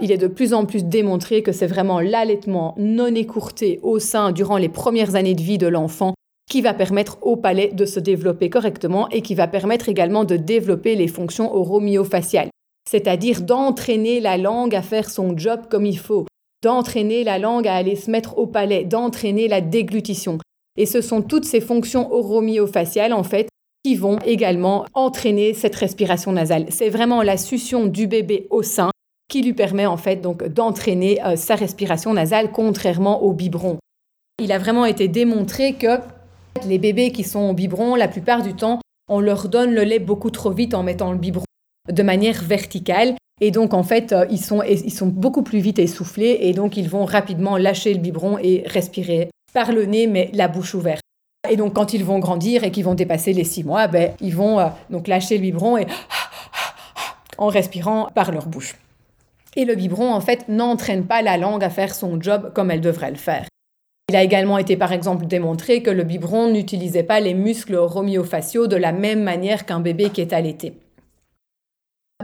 il 0.02 0.10
est 0.10 0.18
de 0.18 0.26
plus 0.26 0.54
en 0.54 0.64
plus 0.64 0.84
démontré 0.84 1.42
que 1.42 1.52
c'est 1.52 1.66
vraiment 1.66 2.00
l'allaitement 2.00 2.74
non 2.78 3.14
écourté 3.14 3.78
au 3.82 4.00
sein 4.00 4.32
durant 4.32 4.56
les 4.56 4.68
premières 4.68 5.14
années 5.14 5.34
de 5.34 5.42
vie 5.42 5.58
de 5.58 5.68
l'enfant 5.68 6.14
qui 6.50 6.60
va 6.60 6.74
permettre 6.74 7.16
au 7.22 7.36
palais 7.36 7.68
de 7.68 7.86
se 7.86 8.00
développer 8.00 8.50
correctement 8.50 9.08
et 9.10 9.22
qui 9.22 9.34
va 9.34 9.46
permettre 9.46 9.88
également 9.88 10.24
de 10.24 10.36
développer 10.36 10.96
les 10.96 11.06
fonctions 11.06 11.54
oromyofaciales, 11.54 12.50
c'est-à-dire 12.90 13.42
d'entraîner 13.42 14.20
la 14.20 14.36
langue 14.36 14.74
à 14.74 14.82
faire 14.82 15.08
son 15.08 15.38
job 15.38 15.60
comme 15.70 15.86
il 15.86 15.96
faut, 15.96 16.26
d'entraîner 16.62 17.22
la 17.22 17.38
langue 17.38 17.68
à 17.68 17.76
aller 17.76 17.94
se 17.94 18.10
mettre 18.10 18.36
au 18.36 18.48
palais, 18.48 18.84
d'entraîner 18.84 19.46
la 19.46 19.60
déglutition. 19.60 20.38
Et 20.76 20.86
ce 20.86 21.00
sont 21.00 21.22
toutes 21.22 21.44
ces 21.44 21.60
fonctions 21.60 22.12
oromyofaciales, 22.12 23.12
en 23.12 23.22
fait, 23.22 23.48
qui 23.84 23.94
vont 23.94 24.18
également 24.26 24.84
entraîner 24.92 25.54
cette 25.54 25.76
respiration 25.76 26.32
nasale. 26.32 26.66
C'est 26.68 26.90
vraiment 26.90 27.22
la 27.22 27.36
succion 27.36 27.86
du 27.86 28.08
bébé 28.08 28.48
au 28.50 28.62
sein 28.62 28.90
qui 29.28 29.42
lui 29.42 29.54
permet 29.54 29.86
en 29.86 29.96
fait 29.96 30.16
donc 30.16 30.46
d'entraîner 30.48 31.24
euh, 31.24 31.36
sa 31.36 31.54
respiration 31.54 32.12
nasale 32.12 32.50
contrairement 32.50 33.22
au 33.22 33.32
biberon. 33.32 33.78
Il 34.40 34.50
a 34.50 34.58
vraiment 34.58 34.84
été 34.84 35.06
démontré 35.06 35.74
que 35.74 35.98
les 36.64 36.78
bébés 36.78 37.12
qui 37.12 37.24
sont 37.24 37.50
au 37.50 37.52
biberon, 37.52 37.94
la 37.94 38.08
plupart 38.08 38.42
du 38.42 38.54
temps, 38.54 38.80
on 39.08 39.20
leur 39.20 39.48
donne 39.48 39.74
le 39.74 39.82
lait 39.82 39.98
beaucoup 39.98 40.30
trop 40.30 40.50
vite 40.50 40.74
en 40.74 40.82
mettant 40.82 41.12
le 41.12 41.18
biberon 41.18 41.44
de 41.90 42.02
manière 42.02 42.42
verticale. 42.42 43.14
Et 43.40 43.50
donc, 43.50 43.74
en 43.74 43.82
fait, 43.82 44.12
euh, 44.12 44.26
ils 44.30 44.40
sont, 44.40 44.62
ils 44.62 44.92
sont 44.92 45.06
beaucoup 45.06 45.42
plus 45.42 45.60
vite 45.60 45.78
essoufflés 45.78 46.38
et 46.42 46.52
donc 46.52 46.76
ils 46.76 46.88
vont 46.88 47.04
rapidement 47.04 47.56
lâcher 47.56 47.94
le 47.94 48.00
biberon 48.00 48.38
et 48.38 48.62
respirer 48.66 49.30
par 49.52 49.72
le 49.72 49.86
nez, 49.86 50.06
mais 50.06 50.30
la 50.32 50.46
bouche 50.46 50.74
ouverte. 50.74 51.02
Et 51.48 51.56
donc, 51.56 51.74
quand 51.74 51.94
ils 51.94 52.04
vont 52.04 52.18
grandir 52.18 52.64
et 52.64 52.70
qu'ils 52.70 52.84
vont 52.84 52.94
dépasser 52.94 53.32
les 53.32 53.44
six 53.44 53.64
mois, 53.64 53.88
ben, 53.88 54.12
ils 54.20 54.36
vont 54.36 54.60
euh, 54.60 54.66
donc 54.90 55.08
lâcher 55.08 55.36
le 55.36 55.42
biberon 55.42 55.78
et 55.78 55.86
en 57.38 57.48
respirant 57.48 58.08
par 58.14 58.30
leur 58.30 58.46
bouche. 58.46 58.76
Et 59.56 59.64
le 59.64 59.74
biberon, 59.74 60.12
en 60.12 60.20
fait, 60.20 60.48
n'entraîne 60.48 61.06
pas 61.06 61.22
la 61.22 61.36
langue 61.36 61.64
à 61.64 61.70
faire 61.70 61.94
son 61.94 62.20
job 62.20 62.52
comme 62.54 62.70
elle 62.70 62.80
devrait 62.80 63.10
le 63.10 63.16
faire. 63.16 63.46
Il 64.10 64.16
a 64.16 64.24
également 64.24 64.58
été 64.58 64.76
par 64.76 64.92
exemple 64.92 65.26
démontré 65.26 65.84
que 65.84 65.90
le 65.90 66.02
biberon 66.02 66.50
n'utilisait 66.50 67.04
pas 67.04 67.20
les 67.20 67.32
muscles 67.32 67.76
romyofaciaux 67.76 68.66
de 68.66 68.74
la 68.74 68.90
même 68.90 69.22
manière 69.22 69.66
qu'un 69.66 69.78
bébé 69.78 70.10
qui 70.10 70.20
est 70.20 70.32
allaité. 70.32 70.72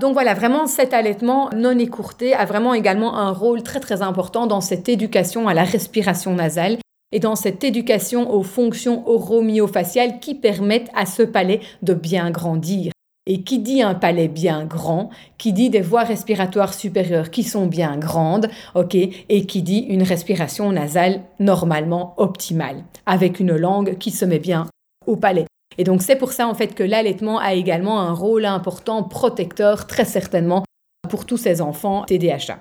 Donc 0.01 0.12
voilà, 0.14 0.35
vraiment 0.35 0.66
cet 0.66 0.92
allaitement 0.92 1.49
non 1.55 1.79
écourté 1.79 2.35
a 2.35 2.44
vraiment 2.44 2.75
également 2.75 3.16
un 3.16 3.31
rôle 3.31 3.62
très 3.62 3.79
très 3.79 4.03
important 4.03 4.49
dans 4.49 4.61
cette 4.61 4.88
éducation 4.88 5.46
à 5.46 5.55
la 5.55 5.62
respiration 5.62 6.35
nasale 6.35 6.79
et 7.12 7.20
dans 7.20 7.37
cette 7.37 7.62
éducation 7.62 8.35
aux 8.35 8.42
fonctions 8.42 9.09
oromyofaciales 9.09 10.18
qui 10.18 10.35
permettent 10.35 10.90
à 10.92 11.07
ce 11.07 11.22
palais 11.22 11.61
de 11.83 11.94
bien 11.94 12.33
grandir. 12.33 12.90
Et 13.26 13.42
qui 13.42 13.58
dit 13.58 13.82
un 13.82 13.94
palais 13.94 14.28
bien 14.28 14.64
grand, 14.64 15.10
qui 15.36 15.52
dit 15.52 15.68
des 15.68 15.80
voies 15.80 16.04
respiratoires 16.04 16.74
supérieures 16.74 17.30
qui 17.30 17.42
sont 17.42 17.66
bien 17.66 17.96
grandes, 17.96 18.48
ok, 18.74 18.94
et 18.94 19.46
qui 19.46 19.62
dit 19.62 19.80
une 19.88 20.04
respiration 20.04 20.70
nasale 20.70 21.22
normalement 21.40 22.14
optimale, 22.18 22.84
avec 23.04 23.40
une 23.40 23.56
langue 23.56 23.98
qui 23.98 24.12
se 24.12 24.24
met 24.24 24.38
bien 24.38 24.68
au 25.06 25.16
palais. 25.16 25.46
Et 25.78 25.84
donc 25.84 26.02
c'est 26.02 26.16
pour 26.16 26.32
ça 26.32 26.48
en 26.48 26.54
fait 26.54 26.74
que 26.74 26.82
l'allaitement 26.82 27.38
a 27.38 27.54
également 27.54 28.00
un 28.00 28.12
rôle 28.12 28.44
important 28.44 29.02
protecteur 29.02 29.86
très 29.86 30.04
certainement 30.04 30.64
pour 31.08 31.26
tous 31.26 31.36
ces 31.36 31.60
enfants 31.60 32.04
TDAH. 32.04 32.58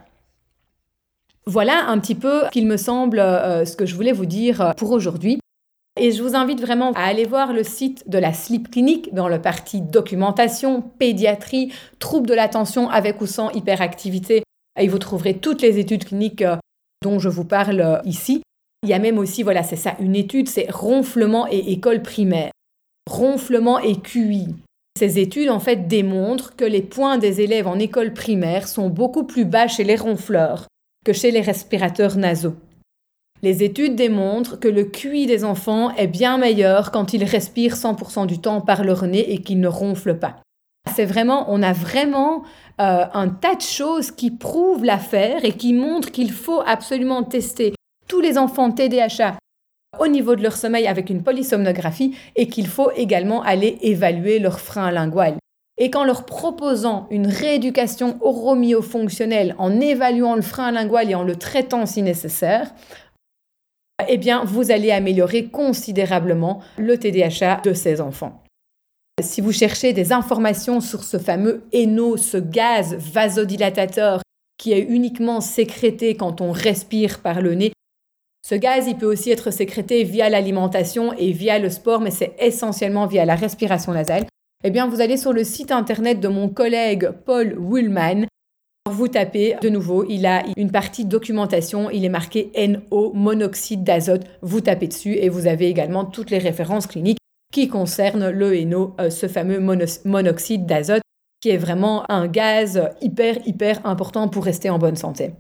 Voilà 1.48 1.86
un 1.88 2.00
petit 2.00 2.16
peu 2.16 2.44
qu'il 2.52 2.66
me 2.66 2.78
semble 2.78 3.20
euh, 3.20 3.66
ce 3.66 3.76
que 3.76 3.86
je 3.86 3.96
voulais 3.96 4.12
vous 4.12 4.26
dire 4.26 4.74
pour 4.78 4.92
aujourd'hui. 4.92 5.40
Et 5.98 6.12
je 6.12 6.22
vous 6.22 6.36
invite 6.36 6.60
vraiment 6.60 6.92
à 6.92 7.06
aller 7.06 7.24
voir 7.24 7.54
le 7.54 7.64
site 7.64 8.10
de 8.10 8.18
la 8.18 8.34
Sleep 8.34 8.70
Clinic 8.70 9.14
dans 9.14 9.30
le 9.30 9.42
parti 9.42 9.80
documentation, 9.80 10.82
pédiatrie, 10.82 11.72
troubles 12.00 12.28
de 12.28 12.34
l'attention 12.34 12.90
avec 12.90 13.22
ou 13.22 13.26
sans 13.26 13.50
hyperactivité. 13.52 14.44
Et 14.78 14.90
vous 14.90 15.00
trouverez 15.00 15.38
toutes 15.38 15.62
les 15.62 15.80
études 15.80 16.04
cliniques 16.04 16.42
euh, 16.42 16.58
dont 17.02 17.18
je 17.18 17.30
vous 17.30 17.46
parle 17.46 18.02
ici. 18.04 18.42
Il 18.84 18.90
y 18.90 18.94
a 18.94 19.00
même 19.00 19.18
aussi, 19.18 19.42
voilà, 19.42 19.64
c'est 19.64 19.78
ça, 19.78 19.96
une 20.02 20.18
étude, 20.18 20.50
c'est 20.50 20.70
ronflement 20.70 21.48
et 21.50 21.72
école 21.72 22.02
primaire. 22.02 22.52
Ronflement 23.10 23.80
et 23.80 23.96
QI. 23.96 24.48
Ces 25.00 25.20
études, 25.20 25.50
en 25.50 25.60
fait, 25.60 25.88
démontrent 25.88 26.56
que 26.58 26.66
les 26.66 26.82
points 26.82 27.18
des 27.18 27.40
élèves 27.40 27.68
en 27.68 27.80
école 27.80 28.14
primaire 28.14 28.68
sont 28.68 28.90
beaucoup 28.90 29.24
plus 29.24 29.46
bas 29.46 29.68
chez 29.68 29.86
les 29.86 29.96
ronfleurs 29.96 30.68
que 31.06 31.14
chez 31.14 31.32
les 31.32 31.42
respirateurs 31.42 32.18
nasaux. 32.18 32.56
Les 33.42 33.64
études 33.64 33.96
démontrent 33.96 34.60
que 34.60 34.68
le 34.68 34.86
QI 34.86 35.28
des 35.28 35.44
enfants 35.44 35.92
est 35.96 36.08
bien 36.08 36.38
meilleur 36.38 36.92
quand 36.92 37.14
ils 37.14 37.24
respirent 37.24 37.76
100% 37.76 38.26
du 38.26 38.40
temps 38.40 38.62
par 38.62 38.84
leur 38.84 39.06
nez 39.06 39.34
et 39.34 39.40
qu'ils 39.40 39.60
ne 39.60 39.68
ronflent 39.68 40.18
pas. 40.18 40.38
C'est 40.96 41.06
vraiment, 41.06 41.46
on 41.50 41.62
a 41.62 41.74
vraiment 41.74 42.44
euh, 42.80 43.06
un 43.14 43.30
tas 43.30 43.56
de 43.56 43.62
choses 43.62 44.12
qui 44.12 44.32
prouvent 44.32 44.86
l'affaire 44.86 45.44
et 45.44 45.52
qui 45.52 45.74
montrent 45.74 46.12
qu'il 46.12 46.32
faut 46.32 46.62
absolument 46.66 47.24
tester 47.24 47.74
tous 48.08 48.22
les 48.22 48.38
enfants 48.38 48.72
TDHA 48.72 49.36
au 50.00 50.08
niveau 50.08 50.36
de 50.36 50.44
leur 50.44 50.56
sommeil 50.56 50.88
avec 50.88 51.10
une 51.10 51.24
polysomnographie 51.24 52.16
et 52.36 52.48
qu'il 52.48 52.68
faut 52.68 52.92
également 52.96 53.42
aller 53.42 53.78
évaluer 53.82 54.40
leur 54.40 54.60
frein 54.60 54.92
lingual. 54.92 55.36
Et 55.78 55.90
qu'en 55.90 56.06
leur 56.06 56.26
proposant 56.26 57.08
une 57.12 57.28
rééducation 57.28 58.18
oromyofonctionnelle, 58.22 59.56
en 59.58 59.82
évaluant 59.82 60.36
le 60.36 60.42
frein 60.42 60.72
lingual 60.72 61.10
et 61.10 61.16
en 61.16 61.24
le 61.24 61.36
traitant 61.36 61.86
si 61.86 62.02
nécessaire, 62.02 62.74
eh 64.08 64.18
bien, 64.18 64.44
vous 64.44 64.72
allez 64.72 64.92
améliorer 64.92 65.46
considérablement 65.46 66.62
le 66.78 66.98
TDHA 66.98 67.62
de 67.64 67.74
ces 67.74 68.02
enfants. 68.02 68.44
Si 69.22 69.40
vous 69.40 69.54
cherchez 69.54 69.94
des 69.94 70.12
informations 70.12 70.82
sur 70.82 71.04
ce 71.04 71.18
fameux 71.18 71.64
ENO, 71.74 72.18
ce 72.18 72.38
gaz 72.38 72.96
vasodilatateur 72.96 74.22
qui 74.58 74.74
est 74.74 74.82
uniquement 74.82 75.42
sécrété 75.42 76.16
quand 76.16 76.42
on 76.42 76.52
respire 76.52 77.20
par 77.22 77.42
le 77.42 77.56
nez, 77.56 77.72
ce 78.48 78.56
gaz, 78.56 78.86
il 78.88 78.96
peut 78.96 79.12
aussi 79.12 79.32
être 79.32 79.50
sécrété 79.50 80.04
via 80.04 80.30
l'alimentation 80.30 81.14
et 81.14 81.32
via 81.32 81.58
le 81.58 81.70
sport, 81.70 82.00
mais 82.00 82.12
c'est 82.12 82.36
essentiellement 82.38 83.08
via 83.08 83.26
la 83.26 83.36
respiration 83.36 83.92
nasale. 83.92 84.26
Eh 84.64 84.70
bien, 84.70 84.88
vous 84.88 85.02
allez 85.02 85.18
sur 85.18 85.34
le 85.34 85.44
site 85.44 85.72
internet 85.72 86.20
de 86.20 86.28
mon 86.28 86.50
collègue 86.50 87.10
Paul 87.26 87.56
Willman 87.58 88.28
vous 88.96 89.08
tapez 89.10 89.56
de 89.62 89.70
nouveau, 89.70 90.06
il 90.08 90.26
a 90.26 90.44
une 90.58 90.72
partie 90.72 91.06
documentation, 91.06 91.90
il 91.90 92.06
est 92.06 92.10
marqué 92.10 92.52
NO, 92.56 93.12
monoxyde 93.14 93.84
d'azote. 93.84 94.24
Vous 94.42 94.62
tapez 94.62 94.88
dessus 94.88 95.14
et 95.14 95.30
vous 95.30 95.48
avez 95.48 95.68
également 95.68 96.06
toutes 96.06 96.30
les 96.30 96.38
références 96.38 96.88
cliniques 96.88 97.18
qui 97.52 97.68
concernent 97.68 98.30
le 98.30 98.64
NO, 98.64 98.96
euh, 99.02 99.10
ce 99.10 99.28
fameux 99.28 99.60
monoxyde 99.60 100.66
d'azote, 100.66 101.02
qui 101.42 101.50
est 101.50 101.58
vraiment 101.58 102.10
un 102.10 102.28
gaz 102.28 102.90
hyper, 103.02 103.38
hyper 103.46 103.86
important 103.86 104.28
pour 104.28 104.46
rester 104.46 104.70
en 104.70 104.80
bonne 104.80 104.96
santé. 104.96 105.32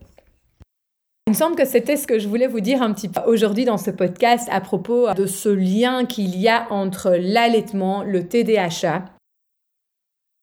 Il 1.27 1.31
me 1.31 1.35
semble 1.35 1.55
que 1.55 1.65
c'était 1.65 1.97
ce 1.97 2.07
que 2.07 2.19
je 2.19 2.27
voulais 2.27 2.47
vous 2.47 2.59
dire 2.59 2.81
un 2.81 2.93
petit 2.93 3.09
peu 3.09 3.21
aujourd'hui 3.25 3.65
dans 3.65 3.77
ce 3.77 3.89
podcast 3.89 4.47
à 4.51 4.61
propos 4.61 5.13
de 5.13 5.25
ce 5.25 5.49
lien 5.49 6.05
qu'il 6.05 6.37
y 6.37 6.47
a 6.47 6.67
entre 6.71 7.15
l'allaitement, 7.17 8.03
le 8.03 8.27
TDAH 8.27 9.05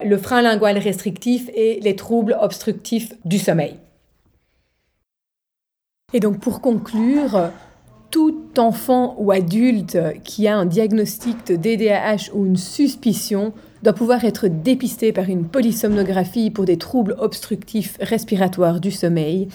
le 0.05 0.19
frein 0.19 0.43
lingual 0.43 0.79
restrictif 0.79 1.49
et 1.55 1.81
les 1.81 1.97
troubles 1.97 2.37
obstructifs 2.41 3.13
du 3.25 3.39
sommeil. 3.39 3.77
Et 6.13 6.21
donc 6.21 6.41
pour 6.41 6.61
conclure, 6.61 7.51
tout 8.11 8.59
enfant 8.59 9.17
ou 9.19 9.33
adulte 9.33 9.99
qui 10.23 10.47
a 10.47 10.57
un 10.57 10.67
diagnostic 10.67 11.47
de 11.47 11.57
DDAH 11.57 12.31
ou 12.35 12.45
une 12.45 12.59
suspicion 12.59 13.55
doit 13.83 13.95
pouvoir 13.95 14.25
être 14.25 14.49
dépisté 14.49 15.13
par 15.13 15.29
une 15.29 15.49
polysomnographie 15.49 16.51
pour 16.51 16.67
des 16.67 16.77
troubles 16.77 17.17
obstructifs 17.19 17.97
respiratoires 18.01 18.81
du 18.81 18.91
sommeil 18.91 19.49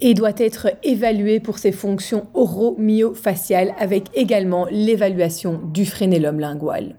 et 0.00 0.14
doit 0.14 0.32
être 0.36 0.72
évalué 0.82 1.38
pour 1.38 1.58
ses 1.58 1.70
fonctions 1.70 2.26
oro-myofaciales 2.34 3.72
avec 3.78 4.06
également 4.14 4.66
l'évaluation 4.70 5.60
du 5.72 5.86
frénélum 5.86 6.40
lingual. 6.40 6.96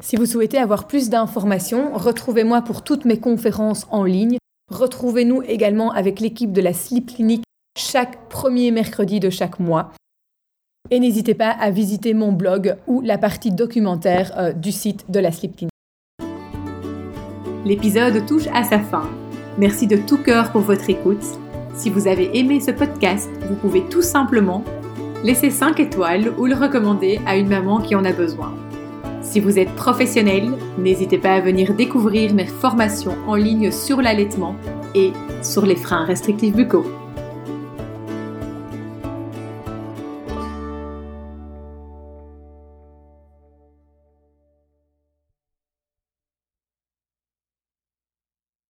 Si 0.00 0.14
vous 0.14 0.26
souhaitez 0.26 0.58
avoir 0.58 0.86
plus 0.86 1.10
d'informations, 1.10 1.90
retrouvez-moi 1.92 2.62
pour 2.62 2.84
toutes 2.84 3.04
mes 3.04 3.18
conférences 3.18 3.84
en 3.90 4.04
ligne. 4.04 4.38
Retrouvez-nous 4.70 5.42
également 5.42 5.90
avec 5.90 6.20
l'équipe 6.20 6.52
de 6.52 6.60
la 6.60 6.72
Sleep 6.72 7.14
Clinic 7.14 7.42
chaque 7.76 8.28
premier 8.28 8.70
mercredi 8.70 9.18
de 9.18 9.28
chaque 9.28 9.58
mois. 9.58 9.92
Et 10.92 11.00
n'hésitez 11.00 11.34
pas 11.34 11.50
à 11.50 11.70
visiter 11.70 12.14
mon 12.14 12.30
blog 12.30 12.76
ou 12.86 13.00
la 13.00 13.18
partie 13.18 13.50
documentaire 13.50 14.32
euh, 14.38 14.52
du 14.52 14.70
site 14.70 15.10
de 15.10 15.18
la 15.18 15.32
Sleep 15.32 15.56
Clinic. 15.56 15.72
L'épisode 17.64 18.24
touche 18.24 18.46
à 18.54 18.62
sa 18.62 18.78
fin. 18.78 19.10
Merci 19.58 19.88
de 19.88 19.96
tout 19.96 20.18
cœur 20.18 20.52
pour 20.52 20.60
votre 20.60 20.88
écoute. 20.88 21.24
Si 21.74 21.90
vous 21.90 22.06
avez 22.06 22.38
aimé 22.38 22.60
ce 22.60 22.70
podcast, 22.70 23.28
vous 23.48 23.56
pouvez 23.56 23.82
tout 23.88 24.02
simplement 24.02 24.62
laisser 25.24 25.50
5 25.50 25.80
étoiles 25.80 26.32
ou 26.38 26.46
le 26.46 26.54
recommander 26.54 27.20
à 27.26 27.36
une 27.36 27.48
maman 27.48 27.80
qui 27.80 27.96
en 27.96 28.04
a 28.04 28.12
besoin. 28.12 28.54
Si 29.22 29.40
vous 29.40 29.58
êtes 29.58 29.74
professionnel, 29.74 30.52
n'hésitez 30.78 31.18
pas 31.18 31.34
à 31.34 31.40
venir 31.40 31.74
découvrir 31.74 32.34
mes 32.34 32.46
formations 32.46 33.16
en 33.26 33.34
ligne 33.34 33.70
sur 33.70 34.00
l'allaitement 34.00 34.56
et 34.94 35.12
sur 35.42 35.66
les 35.66 35.76
freins 35.76 36.04
restrictifs 36.04 36.54
buccaux. 36.54 36.86